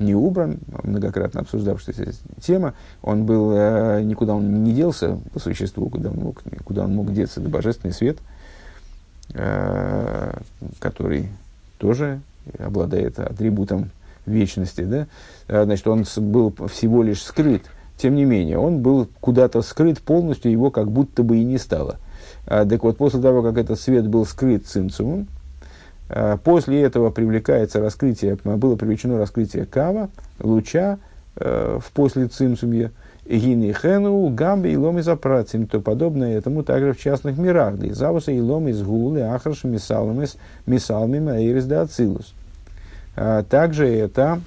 не 0.00 0.12
убран, 0.12 0.58
многократно 0.82 1.42
обсуждавшаяся 1.42 2.12
тема, 2.40 2.74
он 3.00 3.26
был, 3.26 3.52
э, 3.54 4.02
никуда 4.02 4.34
он 4.34 4.64
не 4.64 4.72
делся 4.72 5.18
по 5.32 5.38
существу, 5.38 5.88
куда 5.88 6.10
он 6.10 6.16
мог, 6.16 6.42
куда 6.64 6.84
он 6.84 6.96
мог 6.96 7.12
деться, 7.12 7.40
это 7.40 7.48
божественный 7.48 7.94
свет, 7.94 8.18
э, 8.18 8.33
который 10.78 11.28
тоже 11.78 12.20
обладает 12.58 13.18
атрибутом 13.18 13.90
вечности, 14.26 14.82
да? 14.82 15.06
Э, 15.48 15.64
значит, 15.64 15.86
он 15.86 16.04
был 16.16 16.54
всего 16.68 17.02
лишь 17.02 17.22
скрыт 17.22 17.62
тем 17.96 18.16
не 18.16 18.24
менее, 18.24 18.58
он 18.58 18.80
был 18.80 19.08
куда-то 19.20 19.62
скрыт 19.62 20.00
полностью, 20.00 20.50
его 20.50 20.70
как 20.70 20.90
будто 20.90 21.22
бы 21.22 21.38
и 21.38 21.44
не 21.44 21.58
стало. 21.58 21.98
А, 22.46 22.64
так 22.64 22.82
вот, 22.82 22.96
после 22.96 23.20
того, 23.20 23.42
как 23.42 23.56
этот 23.56 23.78
свет 23.78 24.08
был 24.08 24.26
скрыт 24.26 24.66
цинцумом, 24.66 25.28
а, 26.08 26.36
после 26.36 26.82
этого 26.82 27.10
привлекается 27.10 27.80
раскрытие, 27.80 28.36
было 28.42 28.74
привлечено 28.74 29.16
раскрытие 29.16 29.64
кава, 29.64 30.10
луча 30.40 30.98
в 31.36 31.84
после 31.94 32.26
цинцумья, 32.28 32.92
гины 33.26 33.72
хену, 33.72 34.28
гамби 34.28 34.68
и 34.68 34.76
лом 34.76 34.98
из 34.98 35.06
то 35.06 35.80
подобное 35.80 36.36
этому 36.36 36.62
также 36.62 36.92
в 36.92 37.00
частных 37.00 37.38
мирах, 37.38 37.76
да 37.76 37.86
и 37.86 37.90
завуса 37.90 38.32
и 38.32 38.40
лом 38.40 38.68
из 38.68 38.82
гулы, 38.82 39.22
ахраш, 39.22 39.64
мисалмис, 39.64 40.36
мисалмим, 40.66 41.28
аирис 41.28 41.64
да 41.64 41.82
ацилус. 41.82 42.34
Также 43.48 43.86
это 43.86 44.40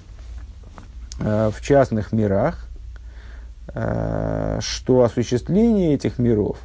в 1.19 1.55
частных 1.61 2.11
мирах, 2.11 2.67
Э, 3.73 4.59
что 4.61 5.03
осуществление 5.03 5.93
этих 5.93 6.17
миров 6.19 6.57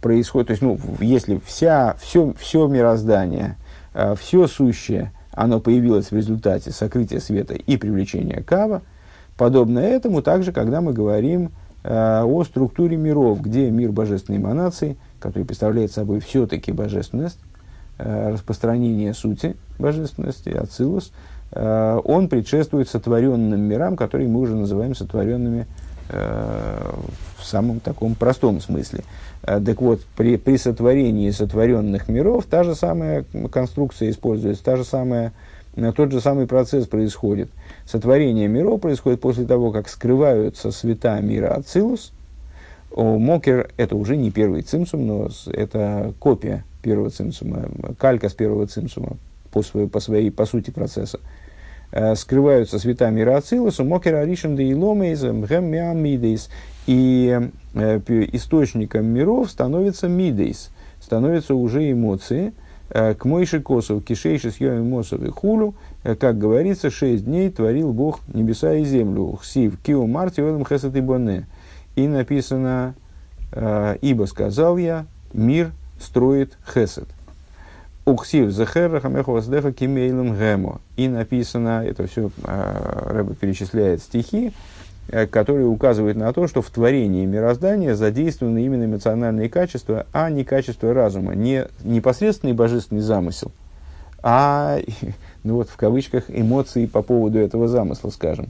происходит, 0.00 0.48
то 0.48 0.50
есть, 0.52 0.62
ну, 0.62 0.78
если 1.00 1.40
вся, 1.44 1.96
все, 2.00 2.32
все 2.38 2.66
мироздание, 2.68 3.56
все 4.18 4.46
сущее, 4.46 5.12
оно 5.32 5.58
появилось 5.58 6.10
в 6.10 6.16
результате 6.16 6.70
сокрытия 6.70 7.18
света 7.18 7.54
и 7.54 7.76
привлечения 7.76 8.42
кава, 8.42 8.82
подобно 9.36 9.80
этому 9.80 10.22
также, 10.22 10.52
когда 10.52 10.80
мы 10.80 10.92
говорим 10.92 11.50
о 11.82 12.44
структуре 12.44 12.96
миров, 12.96 13.40
где 13.40 13.70
мир 13.70 13.90
божественной 13.90 14.38
эманации, 14.38 14.96
который 15.18 15.44
представляет 15.44 15.92
собой 15.92 16.20
все-таки 16.20 16.72
божественность, 16.72 17.38
распространение 17.98 19.14
сути 19.14 19.56
божественности, 19.78 20.50
ацилус, 20.50 21.12
он 21.52 22.28
предшествует 22.28 22.88
сотворенным 22.88 23.60
мирам, 23.60 23.96
которые 23.96 24.28
мы 24.28 24.40
уже 24.40 24.56
называем 24.56 24.94
сотворенными 24.94 25.66
Э, 26.12 26.92
в 27.38 27.44
самом 27.46 27.80
таком 27.80 28.14
простом 28.14 28.60
смысле. 28.60 29.04
Э, 29.42 29.60
так 29.64 29.80
вот, 29.80 30.00
при, 30.16 30.36
при 30.36 30.58
сотворении 30.58 31.30
сотворенных 31.30 32.08
миров 32.08 32.46
та 32.46 32.64
же 32.64 32.74
самая 32.74 33.24
конструкция 33.50 34.10
используется, 34.10 34.64
та 34.64 34.76
же 34.76 34.84
самая, 34.84 35.28
э, 35.28 35.30
тот 35.74 36.12
же 36.12 36.20
самый 36.20 36.46
процесс 36.46 36.86
происходит. 36.86 37.50
Сотворение 37.86 38.48
миров 38.48 38.80
происходит 38.80 39.20
после 39.20 39.44
того, 39.44 39.72
как 39.72 39.88
скрываются 39.88 40.70
света 40.70 41.18
мира 41.20 41.54
Ацилус. 41.54 42.12
Мокер– 42.94 43.70
это 43.76 43.94
уже 43.94 44.16
не 44.16 44.30
первый 44.30 44.62
цимсум, 44.62 45.06
но 45.06 45.28
это 45.52 46.12
копия 46.18 46.64
первого 46.82 47.10
цимсума, 47.10 47.68
калька 47.98 48.28
с 48.28 48.34
первого 48.34 48.66
цимсума 48.66 49.16
по, 49.52 49.62
своей, 49.62 49.88
по 49.88 50.00
своей, 50.00 50.30
по 50.30 50.46
сути 50.46 50.70
процесса. 50.70 51.20
Э, 51.92 52.14
скрываются 52.14 52.78
света 52.78 53.10
мира 53.10 53.36
Ацилусу, 53.36 53.84
мокер 53.84 54.14
аришем 54.14 54.56
да 54.56 54.62
иломейз, 54.62 55.22
мидейс. 55.22 56.48
И 56.86 57.40
э, 57.74 58.00
источником 58.32 59.06
миров 59.06 59.50
становится 59.50 60.08
мидейс, 60.08 60.70
становятся 61.00 61.54
уже 61.54 61.90
эмоции. 61.90 62.52
Э, 62.90 63.14
к 63.14 63.24
мойши 63.24 63.60
косов, 63.60 64.04
кишейши 64.04 64.50
съем 64.50 64.82
эмосов 64.82 65.22
и 65.22 65.30
хулю, 65.30 65.74
как 66.02 66.38
говорится, 66.38 66.90
шесть 66.90 67.24
дней 67.24 67.50
творил 67.50 67.92
Бог 67.92 68.20
небеса 68.32 68.74
и 68.74 68.84
землю. 68.84 69.38
Хсив, 69.40 69.78
кио 69.82 70.06
марти, 70.06 70.40
велем 70.40 70.64
хесет 70.64 70.96
и 70.96 71.00
боне. 71.00 71.46
И 71.94 72.08
написано, 72.08 72.94
ибо 73.52 74.24
сказал 74.24 74.78
я, 74.78 75.06
мир 75.32 75.72
строит 76.00 76.56
хесед. 76.72 77.06
Уксив 78.06 78.50
захер 78.50 79.00
хамеху 79.00 79.32
ваздеха 79.32 79.72
кимейлем 79.72 80.34
гемо. 80.34 80.80
И 80.96 81.08
написано, 81.08 81.84
это 81.84 82.06
все 82.06 82.30
э, 82.44 83.08
Рэба 83.10 83.34
перечисляет 83.34 84.02
стихи, 84.02 84.52
э, 85.10 85.26
который 85.26 85.62
указывает 85.62 86.16
на 86.16 86.32
то, 86.32 86.46
что 86.46 86.62
в 86.62 86.70
творении 86.70 87.26
мироздания 87.26 87.94
задействованы 87.94 88.64
именно 88.64 88.84
эмоциональные 88.84 89.48
качества, 89.48 90.06
а 90.12 90.30
не 90.30 90.44
качества 90.44 90.94
разума, 90.94 91.34
не 91.34 91.66
непосредственный 91.84 92.54
божественный 92.54 93.02
замысел, 93.02 93.52
а, 94.22 94.78
ну 95.44 95.56
вот 95.56 95.68
в 95.68 95.76
кавычках, 95.76 96.24
эмоции 96.28 96.86
по 96.86 97.02
поводу 97.02 97.38
этого 97.38 97.68
замысла, 97.68 98.10
скажем. 98.10 98.48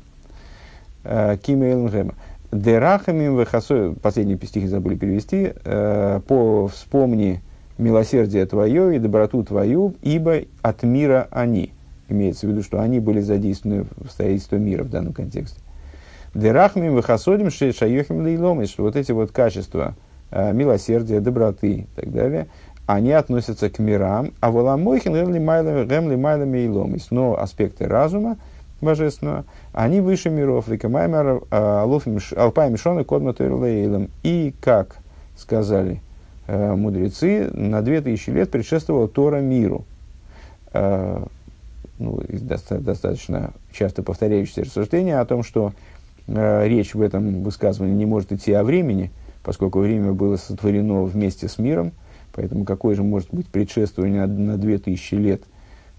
Э, 1.04 1.36
Кима 1.42 1.66
Элнгема. 1.66 2.14
Дерахамим 2.52 3.38
вехасой, 3.38 3.92
последние 3.94 4.36
стихи 4.38 4.66
забыли 4.66 4.96
перевести, 4.96 5.52
э, 5.64 6.20
по 6.26 6.66
вспомни 6.66 7.40
милосердие 7.78 8.44
твое 8.46 8.96
и 8.96 8.98
доброту 8.98 9.44
твою, 9.44 9.94
ибо 10.02 10.40
от 10.60 10.82
мира 10.82 11.28
они. 11.30 11.72
Имеется 12.08 12.46
в 12.46 12.50
виду, 12.50 12.62
что 12.62 12.80
они 12.80 12.98
были 12.98 13.20
задействованы 13.20 13.86
в 13.96 14.10
строительстве 14.10 14.58
мира 14.58 14.82
в 14.82 14.90
данном 14.90 15.12
контексте. 15.12 15.60
Дерахмим 16.34 16.94
выхасодим 16.94 17.50
шайохим 17.50 18.22
лейлом, 18.22 18.64
что 18.66 18.84
вот 18.84 18.96
эти 18.96 19.12
вот 19.12 19.32
качества 19.32 19.94
э, 20.30 20.52
милосердия, 20.52 21.20
доброты 21.20 21.72
и 21.72 21.86
так 21.96 22.12
далее, 22.12 22.46
они 22.86 23.12
относятся 23.12 23.70
к 23.70 23.78
мирам, 23.78 24.32
а 24.40 24.50
воламойхин 24.50 25.14
гемли 25.14 25.38
майлами 26.16 26.58
и 26.58 26.68
но 27.10 27.40
аспекты 27.40 27.86
разума 27.86 28.36
божественного, 28.80 29.44
они 29.72 30.00
выше 30.00 30.30
миров, 30.30 30.68
ликамаймер 30.68 31.42
алпай 31.50 32.70
мишоны 32.70 33.04
кодма 33.04 33.34
И, 34.22 34.54
как 34.60 34.96
сказали 35.36 36.00
э, 36.46 36.74
мудрецы, 36.74 37.50
на 37.52 37.82
две 37.82 38.00
тысячи 38.00 38.30
лет 38.30 38.50
предшествовала 38.50 39.08
Тора 39.08 39.40
миру. 39.40 39.84
Э, 40.72 41.24
ну, 41.98 42.22
достаточно 42.28 43.52
часто 43.72 44.02
повторяющееся 44.02 44.64
рассуждение 44.64 45.18
о 45.20 45.24
том, 45.26 45.42
что 45.42 45.72
речь 46.30 46.94
в 46.94 47.02
этом 47.02 47.42
высказывании 47.42 47.94
не 47.94 48.06
может 48.06 48.32
идти 48.32 48.52
о 48.52 48.64
времени, 48.64 49.10
поскольку 49.42 49.80
время 49.80 50.12
было 50.12 50.36
сотворено 50.36 51.02
вместе 51.02 51.48
с 51.48 51.58
миром, 51.58 51.92
поэтому 52.32 52.64
какое 52.64 52.94
же 52.94 53.02
может 53.02 53.28
быть 53.32 53.46
предшествование 53.48 54.26
на, 54.26 54.52
на 54.52 54.58
2000 54.58 55.14
лет, 55.14 55.42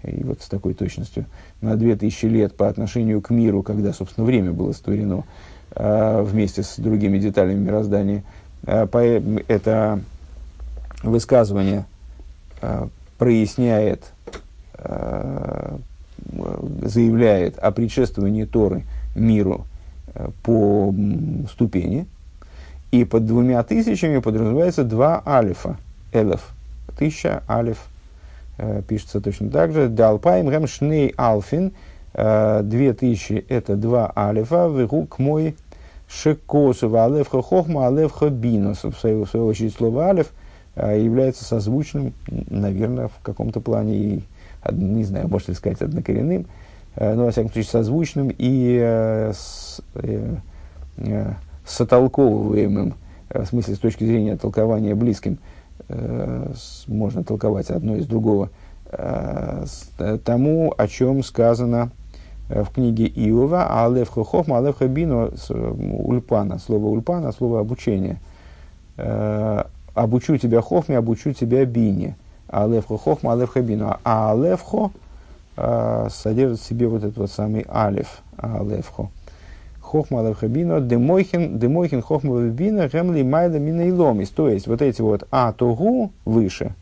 и 0.04 0.22
вот 0.24 0.42
с 0.42 0.48
такой 0.48 0.74
точностью, 0.74 1.26
на 1.60 1.76
2000 1.76 2.26
лет 2.26 2.56
по 2.56 2.68
отношению 2.68 3.20
к 3.20 3.30
миру, 3.30 3.62
когда, 3.62 3.92
собственно, 3.92 4.26
время 4.26 4.52
было 4.52 4.72
сотворено 4.72 5.24
э, 5.74 6.22
вместе 6.22 6.62
с 6.62 6.76
другими 6.78 7.18
деталями 7.18 7.58
мироздания. 7.58 8.24
Э, 8.64 8.86
это 9.48 10.00
высказывание 11.02 11.84
э, 12.60 12.86
проясняет 13.18 14.12
э, 14.74 15.78
заявляет 16.82 17.58
о 17.58 17.70
предшествовании 17.72 18.44
Торы 18.44 18.84
миру. 19.14 19.66
э, 19.66 19.71
по 20.42 20.94
ступени, 21.50 22.06
и 22.90 23.04
под 23.04 23.26
двумя 23.26 23.62
тысячами 23.62 24.18
подразумевается 24.18 24.84
два 24.84 25.22
алифа, 25.26 25.78
элеф, 26.12 26.50
тысяча 26.98 27.42
алиф, 27.48 27.78
э, 28.58 28.82
пишется 28.86 29.20
точно 29.20 29.50
так 29.50 29.72
же, 29.72 29.88
далпаем 29.88 30.48
гэм 30.48 30.66
шней 30.66 31.14
алфин, 31.16 31.72
э, 32.14 32.60
две 32.62 32.92
тысячи 32.92 33.44
это 33.48 33.76
два 33.76 34.12
алифа, 34.14 34.68
вегук 34.68 35.18
мой 35.18 35.56
шекосу, 36.08 36.94
алефха 36.94 37.40
хохма, 37.40 37.86
алефха 37.86 38.28
бинос, 38.28 38.84
в 38.84 38.92
свою, 38.92 39.24
в 39.24 39.30
свою 39.30 39.46
очередь 39.46 39.74
слово 39.74 40.08
алиф 40.08 40.32
является 40.74 41.44
созвучным, 41.44 42.14
наверное, 42.48 43.08
в 43.08 43.22
каком-то 43.22 43.60
плане 43.60 43.94
и 43.94 44.22
не 44.70 45.04
знаю, 45.04 45.28
можно 45.28 45.52
ли 45.52 45.56
сказать 45.56 45.82
однокоренным, 45.82 46.46
э, 46.96 47.14
но, 47.14 47.24
во 47.24 47.30
всяком 47.30 47.52
случае, 47.52 47.70
созвучным 47.70 48.28
и 48.36 48.78
э, 48.80 49.32
с, 49.32 49.80
э, 49.94 50.34
э, 50.98 51.32
сотолковываемым, 51.66 52.94
в 53.30 53.46
смысле, 53.46 53.74
с 53.74 53.78
точки 53.78 54.04
зрения 54.04 54.36
толкования 54.36 54.94
близким, 54.94 55.38
можно 56.86 57.24
толковать 57.24 57.70
одно 57.70 57.96
из 57.96 58.06
другого, 58.06 58.50
тому, 60.24 60.74
о 60.76 60.88
чем 60.88 61.22
сказано 61.22 61.90
в 62.48 62.66
книге 62.72 63.06
Иова, 63.06 63.84
Алев 63.84 64.08
Хохохма, 64.08 64.58
Алев 64.58 64.78
Хабино, 64.78 65.30
ульпана, 65.50 66.58
слово 66.58 66.86
ульпана, 66.86 67.32
слово 67.32 67.60
обучение. 67.60 68.20
Обучу 69.94 70.36
тебя 70.38 70.60
хохме, 70.62 70.96
обучу 70.96 71.32
тебя 71.32 71.64
бине. 71.64 72.16
Алевхо 72.48 72.98
хохма, 72.98 73.32
алевхо 73.32 73.60
бину. 73.60 73.96
А 74.04 74.32
алевхо 74.32 74.90
э, 75.56 76.08
содержит 76.10 76.60
в 76.60 76.64
себе 76.64 76.88
вот 76.88 77.04
этот 77.04 77.16
вот 77.16 77.30
самый 77.30 77.66
алев, 77.68 78.22
алевхо. 78.36 79.10
Хохма, 79.80 80.20
алевхо 80.20 80.48
бину, 80.48 80.80
демойхин, 80.80 81.58
демойхин 81.58 82.02
хохма 82.02 82.48
бина, 82.48 82.88
гемли 82.88 83.22
майда 83.22 83.58
мина 83.58 83.82
и 83.82 83.92
ломис. 83.92 84.30
То 84.30 84.48
есть, 84.48 84.66
вот 84.66 84.80
эти 84.82 85.02
вот 85.02 85.26
а 85.30 85.52
тогу 85.52 86.12
выше, 86.24 86.74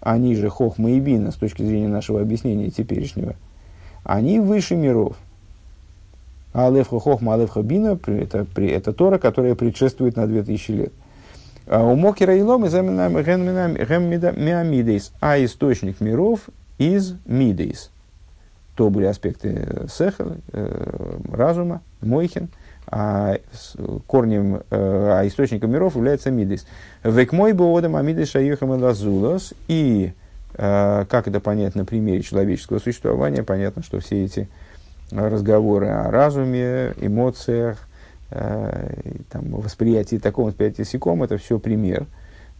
они 0.00 0.34
же 0.34 0.50
хохма 0.50 0.90
и 0.90 1.00
бина, 1.00 1.32
с 1.32 1.36
точки 1.36 1.62
зрения 1.62 1.88
нашего 1.88 2.20
объяснения 2.20 2.70
теперешнего, 2.70 3.36
они 4.04 4.40
выше 4.40 4.76
миров. 4.76 5.16
Алевхо 6.52 7.00
хохма, 7.00 7.34
алевхо 7.34 7.62
бина, 7.62 7.98
это, 8.06 8.46
это 8.56 8.92
Тора, 8.92 9.18
которая 9.18 9.54
предшествует 9.54 10.16
на 10.16 10.26
2000 10.26 10.70
лет. 10.72 10.92
А 11.66 11.82
у 11.82 11.96
Мокера 11.96 12.36
и 12.36 12.42
миамидейс, 14.32 15.12
а 15.20 15.42
источник 15.42 16.00
миров 16.00 16.50
из 16.76 17.14
мидейс. 17.24 17.90
То 18.74 18.90
были 18.90 19.06
аспекты 19.06 19.86
сеха, 19.88 20.36
э, 20.52 21.16
разума, 21.32 21.82
мойхин, 22.00 22.48
а 22.86 23.36
корнем, 24.06 24.56
э, 24.56 24.60
а 24.70 25.26
источником 25.26 25.70
миров 25.70 25.96
является 25.96 26.30
мидейс. 26.30 26.66
Век 27.02 27.32
мой 27.32 27.52
боодам 27.52 27.96
амидейс 27.96 28.30
шаюхам 28.30 28.70
лазулос. 28.70 29.54
И 29.68 30.12
э, 30.54 31.04
как 31.08 31.28
это 31.28 31.40
понять 31.40 31.74
на 31.74 31.84
примере 31.84 32.22
человеческого 32.22 32.78
существования? 32.78 33.42
Понятно, 33.42 33.82
что 33.82 34.00
все 34.00 34.24
эти 34.24 34.48
разговоры 35.10 35.88
о 35.88 36.10
разуме, 36.10 36.94
эмоциях, 37.00 37.86
Э, 38.36 38.94
там, 39.30 39.44
восприятие 39.52 40.18
такого 40.18 40.48
восприятия 40.48 40.84
сиком, 40.84 41.22
это 41.22 41.38
все 41.38 41.60
пример, 41.60 42.06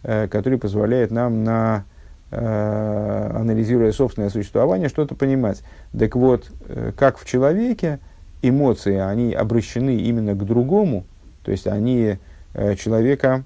э, 0.03 0.27
который 0.29 0.57
позволяет 0.57 1.11
нам, 1.11 1.43
на, 1.43 1.79
э, 1.79 1.81
анализируя 2.31 3.91
собственное 3.91 4.29
существование, 4.29 4.89
что-то 4.89 5.15
понимать. 5.15 5.63
Так 5.97 6.15
вот, 6.15 6.51
как 6.97 7.17
в 7.17 7.25
человеке 7.25 7.99
эмоции, 8.41 8.97
они 8.97 9.33
обращены 9.33 9.95
именно 9.97 10.33
к 10.33 10.45
другому, 10.45 11.05
то 11.43 11.51
есть 11.51 11.67
они 11.67 12.17
человека, 12.53 13.43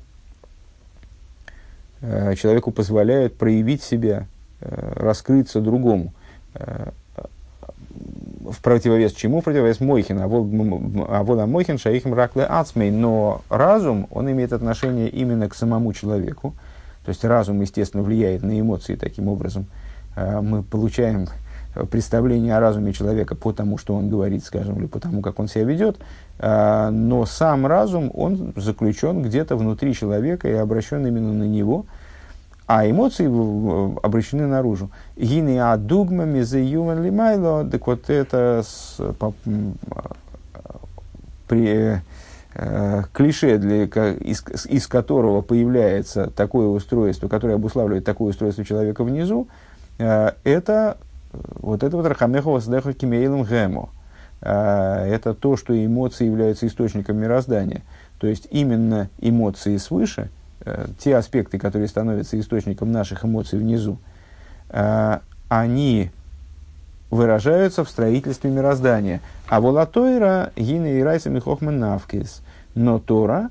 человеку 2.02 2.72
позволяют 2.72 3.36
проявить 3.36 3.84
себя, 3.84 4.26
раскрыться 4.62 5.62
другому 5.62 6.14
в 8.50 8.62
противовес 8.62 9.14
чему? 9.14 9.42
В 9.42 9.44
противовес 9.44 9.80
Мойхин. 9.80 10.20
А 10.20 10.28
вода 11.24 11.46
Мойхин 11.46 11.78
шаихим 11.78 12.14
ракле 12.14 12.44
ацмей. 12.44 12.92
Но 12.92 13.42
разум, 13.50 14.08
он 14.12 14.32
имеет 14.32 14.54
отношение 14.54 15.10
именно 15.10 15.48
к 15.50 15.56
самому 15.56 15.94
человеку. 15.94 16.54
То 17.06 17.10
есть 17.10 17.24
разум, 17.24 17.62
естественно, 17.62 18.04
влияет 18.04 18.44
на 18.44 18.60
эмоции 18.60 18.96
таким 18.96 19.28
образом. 19.28 19.68
А, 20.16 20.42
мы 20.42 20.64
получаем 20.64 21.28
представление 21.92 22.58
о 22.58 22.60
разуме 22.60 22.94
человека 22.94 23.36
по 23.36 23.54
тому, 23.54 23.78
что 23.78 23.96
он 23.96 24.10
говорит, 24.10 24.44
скажем, 24.44 24.78
или 24.80 24.88
по 24.88 25.00
тому, 25.00 25.22
как 25.22 25.40
он 25.40 25.48
себя 25.48 25.64
ведет, 25.66 25.98
а, 26.40 26.90
но 26.92 27.26
сам 27.26 27.66
разум, 27.66 28.12
он 28.14 28.54
заключен 28.56 29.22
где-то 29.22 29.56
внутри 29.56 29.94
человека 29.94 30.48
и 30.48 30.54
обращен 30.54 31.06
именно 31.06 31.34
на 31.34 31.46
него– 31.46 31.86
а 32.70 32.88
эмоции 32.88 33.26
обращены 33.26 34.46
наружу. 34.46 34.92
Гини 35.18 35.58
адугма 35.58 36.26
мизеюван 36.26 37.04
лимайло, 37.04 37.66
так 37.68 37.88
вот 37.88 38.12
это 38.12 38.64
с, 38.64 39.02
по, 39.18 39.34
при, 41.48 41.68
э, 41.68 42.00
клише, 43.14 43.58
для, 43.60 43.84
из, 43.84 44.44
из 44.66 44.88
которого 44.88 45.42
появляется 45.42 46.32
такое 46.32 46.68
устройство, 46.68 47.28
которое 47.28 47.56
обуславливает 47.56 48.06
такое 48.06 48.30
устройство 48.30 48.66
человека 48.66 49.04
внизу, 49.04 49.48
э, 50.00 50.32
это 50.44 50.98
вот 51.32 51.84
это 51.84 51.96
вот 51.96 52.08
Рахамехова 52.08 52.60
Сдеха 52.60 52.94
Кимейлом 52.94 53.44
Гемо. 53.44 53.90
Э, 54.42 55.06
это 55.08 55.34
то, 55.34 55.58
что 55.58 55.74
эмоции 55.74 56.26
являются 56.26 56.66
источником 56.66 57.18
мироздания. 57.18 57.84
То 58.20 58.28
есть 58.28 58.48
именно 58.50 59.10
эмоции 59.20 59.78
свыше– 59.78 60.30
Э, 60.66 60.88
те 61.00 61.16
аспекты, 61.16 61.58
которые 61.58 61.88
становятся 61.88 62.40
источником 62.40 62.92
наших 62.92 63.24
эмоций 63.24 63.58
внизу, 63.58 63.98
э, 64.70 65.20
они 65.48 66.12
выражаются 67.10 67.84
в 67.84 67.90
строительстве 67.90 68.52
мироздания. 68.52 69.22
А 69.48 69.62
волатойра 69.62 70.52
гина 70.56 70.88
и 70.88 71.02
райса 71.02 71.30
михохмен 71.30 71.80
навкис. 71.80 72.42
Но 72.76 73.00
Тора, 73.00 73.50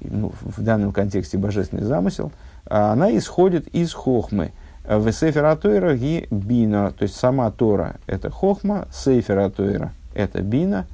ну, 0.00 0.32
в 0.40 0.62
данном 0.62 0.92
контексте 0.92 1.38
божественный 1.38 1.84
замысел, 1.84 2.32
она 2.66 3.16
исходит 3.16 3.68
из 3.68 3.92
хохмы. 3.92 4.52
В 4.84 5.10
Сефера 5.12 5.56
Тойра 5.56 5.94
ги 5.94 6.26
бина, 6.30 6.92
то 6.92 7.04
есть 7.04 7.16
сама 7.16 7.50
Тора– 7.50 7.96
это 8.06 8.30
хохма, 8.30 8.86
Сефера 8.92 9.48
Тойра– 9.48 9.92
это 10.14 10.42
бина, 10.42 10.86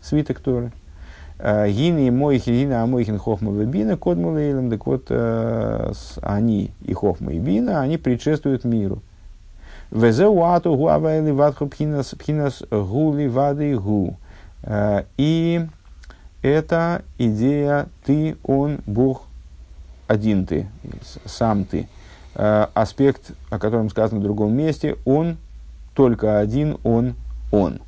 свиток 0.00 0.40
Торы– 0.40 0.72
Гины 1.38 2.10
мой 2.10 2.38
хина 2.38 2.82
амойхин 2.82 3.18
хохма 3.18 3.52
вебина 3.52 3.98
кодму 3.98 4.32
лейлем. 4.32 4.70
Так 4.70 4.86
вот, 4.86 5.10
они 6.22 6.70
и 6.82 6.94
хохма 6.94 7.32
и 7.34 7.38
бина, 7.38 7.82
они 7.82 7.98
предшествуют 7.98 8.64
миру. 8.64 9.02
Везеуату 9.90 10.74
гуавайли 10.76 11.32
пхинас 11.68 12.14
пхинас 12.18 12.62
гули 12.70 13.26
вады. 13.28 13.78
И 15.16 15.66
это 16.42 17.02
идея 17.18 17.88
ты, 18.04 18.36
он, 18.44 18.80
Бог, 18.86 19.22
один 20.06 20.46
ты, 20.46 20.68
сам 21.24 21.64
ты. 21.64 21.88
Аспект, 22.34 23.30
о 23.50 23.58
котором 23.58 23.88
сказано 23.90 24.20
в 24.20 24.22
другом 24.22 24.54
месте, 24.54 24.96
он, 25.04 25.38
только 25.94 26.38
один, 26.38 26.78
он, 26.84 27.14
он. 27.50 27.80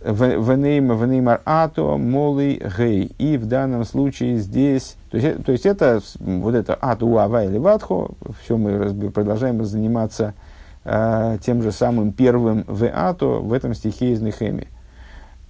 Венеймар 0.00 1.40
ато 1.44 1.96
молый 1.96 2.62
гей. 2.76 3.12
И 3.18 3.36
в 3.36 3.46
данном 3.46 3.84
случае 3.84 4.38
здесь, 4.38 4.96
то 5.10 5.16
есть, 5.16 5.44
то 5.44 5.52
есть 5.52 5.66
это 5.66 6.00
вот 6.20 6.54
это 6.54 6.78
ату 6.80 7.18
ава 7.18 7.44
или 7.44 7.58
ватхо, 7.58 8.10
все 8.42 8.56
мы 8.56 9.10
продолжаем 9.10 9.64
заниматься 9.64 10.34
э, 10.84 11.38
тем 11.44 11.62
же 11.62 11.72
самым 11.72 12.12
первым 12.12 12.64
в 12.68 12.88
ато 12.88 13.40
в 13.40 13.52
этом 13.52 13.74
стихе 13.74 14.12
из 14.12 14.20
Нехеми. 14.20 14.68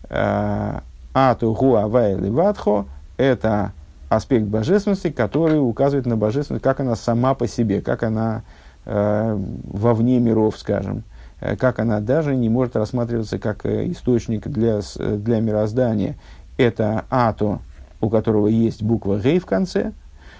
Э, 0.08 0.80
ату 1.12 1.52
гу 1.52 1.74
ава 1.74 2.10
или 2.10 2.30
ватхо 2.30 2.86
это 3.18 3.72
аспект 4.08 4.46
божественности, 4.46 5.10
который 5.10 5.56
указывает 5.58 6.06
на 6.06 6.16
божественность, 6.16 6.64
как 6.64 6.80
она 6.80 6.96
сама 6.96 7.34
по 7.34 7.46
себе, 7.46 7.82
как 7.82 8.02
она 8.02 8.42
э, 8.86 9.38
вовне 9.64 10.18
миров, 10.20 10.56
скажем. 10.56 11.04
Э, 11.40 11.56
как 11.56 11.78
она 11.78 12.00
даже 12.00 12.34
не 12.36 12.48
может 12.48 12.76
рассматриваться 12.76 13.38
как 13.38 13.64
э, 13.66 13.90
источник 13.90 14.48
для, 14.48 14.80
э, 14.98 15.16
для 15.16 15.40
мироздания. 15.40 16.16
Это 16.56 17.04
ато, 17.10 17.60
у 18.00 18.08
которого 18.08 18.48
есть 18.48 18.82
буква 18.82 19.20
гей 19.20 19.38
в 19.38 19.46
конце. 19.46 19.92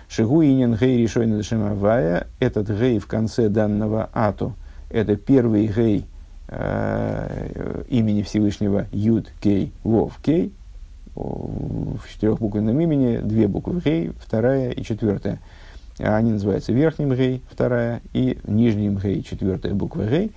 Шигу 0.09 0.43
инин 0.43 0.75
гей 0.75 1.03
решойна 1.03 1.39
дешимавая. 1.39 2.27
Этот 2.41 2.71
гей 2.71 2.99
в 2.99 3.07
конце 3.07 3.49
данного 3.49 4.09
ато. 4.13 4.53
Это 4.91 5.17
первый 5.17 5.67
гей 5.67 6.07
э, 6.49 7.85
имени 7.89 8.23
Всевышнего 8.23 8.87
Юд 8.91 9.31
Кей 9.41 9.73
Вов 9.85 10.19
Кей. 10.23 10.53
В 11.15 11.99
четырехбуквенном 12.13 12.79
имени 12.79 13.17
две 13.17 13.49
буквы 13.49 13.81
гей, 13.85 14.13
вторая 14.21 14.71
и 14.71 14.85
четвертая. 14.85 15.41
Они 15.99 16.31
называются 16.31 16.73
верхним 16.73 17.13
гей, 17.13 17.43
вторая, 17.51 18.01
и 18.13 18.39
нижним 18.47 18.99
гей, 18.99 19.25
четвертая 19.25 19.75
буква 19.75 20.05
гей. 20.05 20.33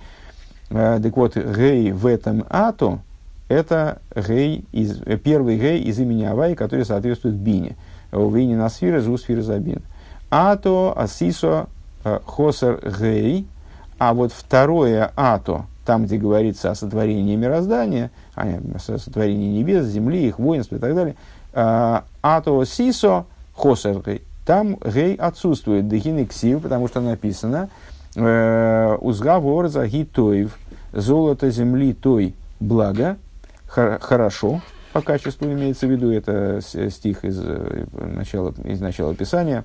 Э, 0.72 1.00
так 1.02 1.16
вот, 1.16 1.36
гей 1.36 1.92
в 1.92 2.06
этом 2.06 2.44
ато– 2.48 3.00
это 3.48 4.00
гей 4.14 4.64
из, 4.72 4.98
первый 5.22 5.58
гей 5.58 5.82
из 5.82 5.98
имени 5.98 6.24
Авай, 6.24 6.54
который 6.54 6.86
соответствует 6.86 7.34
бине. 7.34 7.76
Увини 8.10 8.54
на 8.54 8.68
сферы, 8.70 9.00
зу 9.00 9.18
сферы 9.18 9.42
забин. 9.42 9.82
Ато, 10.30 10.94
асисо, 10.96 11.66
э, 12.04 12.20
хосер 12.24 12.80
гей. 12.98 13.46
А 13.98 14.14
вот 14.14 14.32
второе 14.32 15.12
ато, 15.14 15.66
там, 15.84 16.06
где 16.06 16.16
говорится 16.16 16.70
о 16.70 16.74
сотворении 16.74 17.36
мироздания, 17.36 18.10
о 18.34 18.78
сотворении 18.78 19.58
небес, 19.58 19.86
земли, 19.86 20.26
их 20.26 20.38
воинства 20.38 20.76
и 20.76 20.78
так 20.78 20.94
далее, 20.94 21.16
э, 21.52 22.00
ато 22.22 22.64
сисо 22.64 23.26
хосер 23.54 24.02
гей. 24.04 24.22
Там 24.46 24.76
гей 24.76 25.14
отсутствует, 25.14 25.86
дехин 25.86 26.26
ксив, 26.26 26.62
потому 26.62 26.88
что 26.88 27.00
написано– 27.00 27.68
Узгавор 28.14 29.68
загитоев, 29.68 30.58
золото 30.92 31.50
земли 31.50 31.94
той 31.94 32.34
благо, 32.60 33.16
хорошо, 33.66 34.60
по 34.92 35.00
качеству 35.00 35.46
имеется 35.46 35.86
в 35.86 35.90
виду, 35.90 36.10
это 36.10 36.60
стих 36.90 37.24
из 37.24 37.40
э, 37.42 37.86
начала, 37.92 38.52
из 38.64 38.80
начала 38.80 39.14
Писания, 39.14 39.64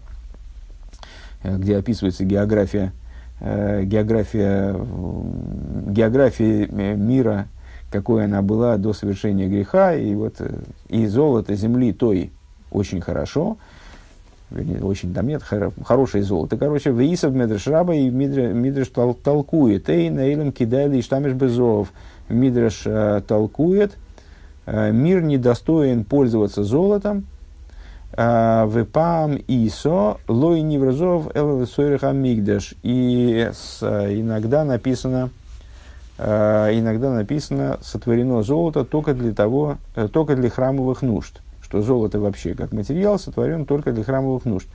э, 1.43 1.57
где 1.57 1.77
описывается 1.77 2.23
география, 2.23 2.93
э, 3.41 3.83
география, 3.83 4.73
география 5.87 6.67
мира, 6.95 7.47
какой 7.91 8.25
она 8.25 8.41
была 8.41 8.77
до 8.77 8.93
совершения 8.93 9.49
греха, 9.49 9.93
и 9.93 10.15
вот 10.15 10.41
и 10.87 11.05
золото 11.07 11.55
земли 11.55 11.91
той 11.91 12.31
очень 12.71 13.01
хорошо, 13.01 13.57
вернее, 14.49 14.81
очень 14.81 15.13
там 15.13 15.27
нет, 15.27 15.43
хор, 15.43 15.71
хорошее 15.83 16.23
золото. 16.23 16.57
Короче, 16.57 16.91
Веисов 16.91 17.33
Медреш 17.33 17.67
Раба 17.67 17.95
и 17.95 18.09
Мидреш 18.09 18.87
тол, 18.87 19.13
толкует. 19.13 19.89
Эй, 19.89 20.09
наилем 20.09 20.51
кидайли 20.51 20.97
и 20.97 21.01
штамеш 21.01 21.33
безов. 21.33 21.91
Мидреш 22.29 22.83
э, 22.85 23.21
толкует. 23.27 23.97
Э, 24.65 24.91
мир 24.91 25.21
недостоин 25.21 26.05
пользоваться 26.05 26.63
золотом. 26.63 27.25
Э, 28.13 28.67
Вепам 28.69 29.37
исо 29.47 30.19
лой 30.27 30.61
невразов 30.61 31.35
элвесойреха 31.35 32.11
мигдаш. 32.13 32.75
И 32.83 33.49
с, 33.53 33.81
иногда 33.81 34.63
написано, 34.63 35.29
э, 36.17 36.69
иногда 36.73 37.11
написано, 37.11 37.79
сотворено 37.81 38.43
золото 38.43 38.85
только 38.85 39.13
для 39.13 39.33
того, 39.33 39.77
э, 39.95 40.07
только 40.07 40.35
для 40.35 40.49
храмовых 40.49 41.01
нужд 41.01 41.41
что 41.67 41.81
золото 41.81 42.19
вообще 42.19 42.53
как 42.53 42.71
материал 42.71 43.19
сотворен 43.19 43.65
только 43.65 43.91
для 43.91 44.03
храмовых 44.03 44.45
нужд. 44.45 44.67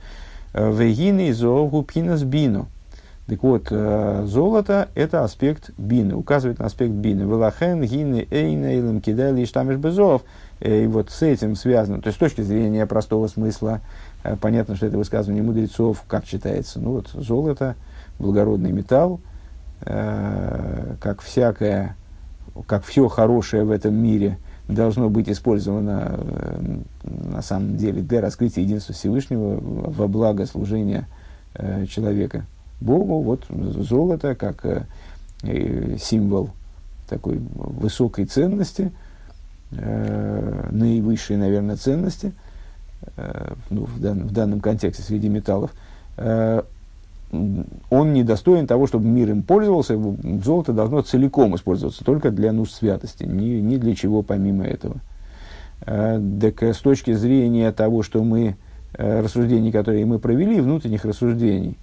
Э, 0.53 0.71
Вегины 0.71 1.33
зоогу 1.33 1.81
пинас 1.81 2.21
бину. 2.21 2.67
Так 3.25 3.41
вот, 3.41 3.67
э, 3.71 4.23
золото– 4.27 4.89
это 4.95 5.23
аспект 5.23 5.71
бины, 5.77 6.13
указывает 6.13 6.59
на 6.59 6.65
аспект 6.65 6.91
бины. 6.91 7.21
Велахен, 7.23 7.81
гины, 7.81 8.27
эйна, 8.29 8.75
илам, 8.77 9.01
кидали, 9.01 9.41
и 9.41 9.45
штамиш 9.45 9.77
безов. 9.77 10.21
Э, 10.59 10.83
и 10.83 10.87
вот 10.87 11.09
с 11.09 11.23
этим 11.23 11.55
связано, 11.55 11.99
то 11.99 12.07
есть 12.07 12.17
с 12.17 12.19
точки 12.19 12.41
зрения 12.41 12.85
простого 12.85 13.27
смысла, 13.27 13.81
понятно, 14.39 14.75
что 14.75 14.85
это 14.85 14.97
высказывание 14.97 15.41
мудрецов, 15.41 16.03
как 16.07 16.25
читается. 16.25 16.79
Ну 16.79 16.91
вот, 16.91 17.09
золото, 17.13 17.75
благородный 18.19 18.71
металл, 18.71 19.19
как 19.81 21.21
всякое, 21.21 21.97
как 22.67 22.85
все 22.85 23.09
хорошее 23.09 23.63
в 23.63 23.71
этом 23.71 23.95
мире– 23.95 24.37
должно 24.67 25.09
быть 25.09 25.29
использовано 25.29 26.15
э, 26.17 26.77
на 27.03 27.41
самом 27.41 27.77
деле 27.77 28.01
для 28.01 28.21
раскрытия 28.21 28.63
единства 28.63 28.93
Всевышнего 28.93 29.59
во 29.59 30.07
благо 30.07 30.45
служения 30.45 31.07
э, 31.55 31.85
человека 31.85 32.45
Богу. 32.79 33.21
Вот 33.21 33.45
золото 33.49 34.35
как 34.35 34.65
э, 34.65 34.85
символ 35.99 36.51
такой 37.09 37.37
высокой 37.37 38.25
ценности, 38.25 38.91
наивысшей, 39.71 41.35
наверное, 41.35 41.75
ценности, 41.75 42.31
ну, 43.69 43.85
в, 43.85 43.99
дан, 43.99 44.27
в 44.27 44.31
данном 44.31 44.61
контексте 44.61 45.03
среди 45.03 45.27
металлов, 45.27 45.71
он 47.89 48.13
не 48.13 48.23
достоин 48.23 48.67
того, 48.67 48.85
чтобы 48.87 49.07
мир 49.07 49.31
им 49.31 49.43
пользовался, 49.43 49.99
золото 50.43 50.71
должно 50.71 51.01
целиком 51.01 51.55
использоваться 51.55 52.03
только 52.03 52.31
для 52.31 52.51
нужд 52.51 52.73
святости, 52.73 53.23
ни, 53.23 53.59
ни 53.59 53.77
для 53.77 53.95
чего 53.95 54.21
помимо 54.21 54.65
этого. 54.65 54.97
Э, 55.85 56.21
так 56.39 56.61
с 56.61 56.77
точки 56.79 57.13
зрения 57.13 57.71
того, 57.71 58.03
что 58.03 58.23
мы, 58.23 58.55
э, 58.93 59.21
рассуждений, 59.21 59.71
которые 59.71 60.05
мы 60.05 60.19
провели, 60.19 60.61
внутренних 60.61 61.05
рассуждений, 61.05 61.77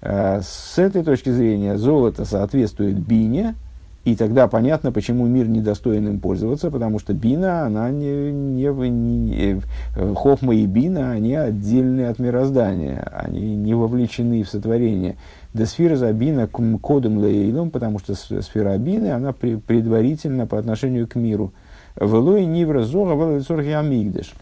э, 0.00 0.40
с 0.42 0.78
этой 0.78 1.04
точки 1.04 1.30
зрения 1.30 1.78
золото 1.78 2.24
соответствует 2.24 2.98
бине– 2.98 3.54
и 4.04 4.16
тогда 4.16 4.48
понятно, 4.48 4.92
почему 4.92 5.26
мир 5.26 5.46
недостоин 5.46 6.08
им 6.08 6.20
пользоваться, 6.20 6.70
потому 6.70 6.98
что 6.98 7.12
бина, 7.12 7.66
она 7.66 7.90
не, 7.90 8.32
не, 8.32 8.64
не, 8.88 9.60
э, 9.94 10.14
хохма 10.14 10.54
и 10.54 10.64
бина, 10.64 11.10
они 11.10 11.34
отдельные 11.34 12.08
от 12.08 12.18
мироздания, 12.18 13.06
они 13.12 13.56
не 13.56 13.74
вовлечены 13.74 14.42
в 14.42 14.48
сотворение. 14.48 15.16
До 15.52 15.66
сфера 15.66 15.96
за 15.96 16.12
бина 16.14 16.46
кодом 16.46 17.18
лейлом, 17.18 17.70
потому 17.70 17.98
что 17.98 18.14
сфера 18.14 18.78
бины, 18.78 19.08
она 19.08 19.32
при, 19.32 19.56
предварительно 19.56 20.46
по 20.46 20.58
отношению 20.58 21.06
к 21.06 21.14
миру. 21.14 21.52
Велой 22.00 22.46
нивра 22.46 22.82
зора 22.82 23.14
велой 23.14 23.74
амигдеш. 23.74 24.32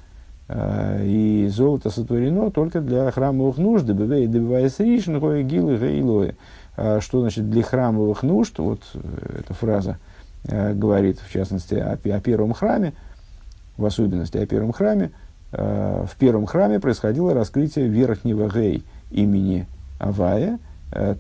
Э, 0.47 1.05
и 1.05 1.49
золото 1.49 1.91
сотворено 1.91 2.53
только 2.53 2.81
для 2.81 3.11
храмовых 3.11 3.59
нужд, 3.59 3.85
добиваясь 3.85 4.79
ришн, 4.79 5.17
гилы, 5.17 5.77
гейлоя. 5.77 6.37
А 6.81 7.01
что 7.01 7.21
значит 7.21 7.51
для 7.51 7.65
храмовых 7.65 8.23
нужд, 8.23 8.57
вот 8.59 8.81
э, 8.95 9.41
эта 9.41 9.53
фраза 9.53 9.99
э, 10.45 10.75
говорит 10.75 11.19
в 11.19 11.33
частности 11.33 11.75
о, 11.75 11.95
о 11.95 12.21
первом 12.21 12.53
храме, 12.53 12.93
в 13.77 13.85
особенности 13.85 14.37
о 14.37 14.47
первом 14.47 14.73
храме, 14.73 15.11
э, 15.51 16.07
в 16.09 16.17
первом 16.17 16.47
храме 16.47 16.79
происходило 16.79 17.35
раскрытие 17.35 17.89
верхнего 17.89 18.49
гей 18.49 18.85
имени 19.11 19.67
Авая, 19.99 20.61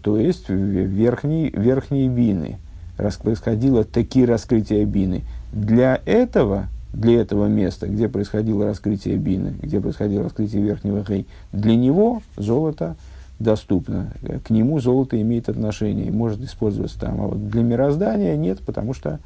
то 0.02 0.16
есть 0.16 0.48
верхней, 0.48 1.50
верхней 1.50 2.08
бины. 2.08 2.58
происходило 2.96 3.84
такие 3.84 4.24
раскрытия 4.24 4.86
бины. 4.86 5.24
Для 5.52 6.00
этого, 6.06 6.68
для 6.94 7.20
этого 7.20 7.48
места, 7.48 7.86
где 7.86 8.08
происходило 8.08 8.64
раскрытие 8.64 9.16
бины, 9.16 9.56
где 9.60 9.80
происходило 9.80 10.22
раскрытие 10.24 10.62
верхнего 10.62 11.02
гей, 11.02 11.26
для 11.52 11.74
него 11.76 12.22
золото– 12.36 12.94
доступно. 13.38 14.12
К 14.44 14.50
нему 14.50 14.80
золото 14.80 15.20
имеет 15.20 15.48
отношение 15.48 16.06
и 16.06 16.10
может 16.10 16.40
использоваться 16.40 16.98
там. 16.98 17.20
А 17.20 17.26
вот 17.28 17.48
для 17.50 17.62
мироздания 17.62 18.36
нет, 18.36 18.60
потому 18.60 18.94
что 18.94 19.20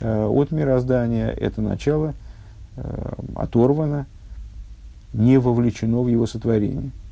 э, 0.00 0.26
от 0.26 0.50
мироздания 0.50 1.28
это 1.28 1.60
начало 1.62 2.14
оторвано, 3.36 4.06
не 5.12 5.38
вовлечено 5.38 6.02
в 6.02 6.08
его 6.08 6.26
сотворение– 6.26 6.90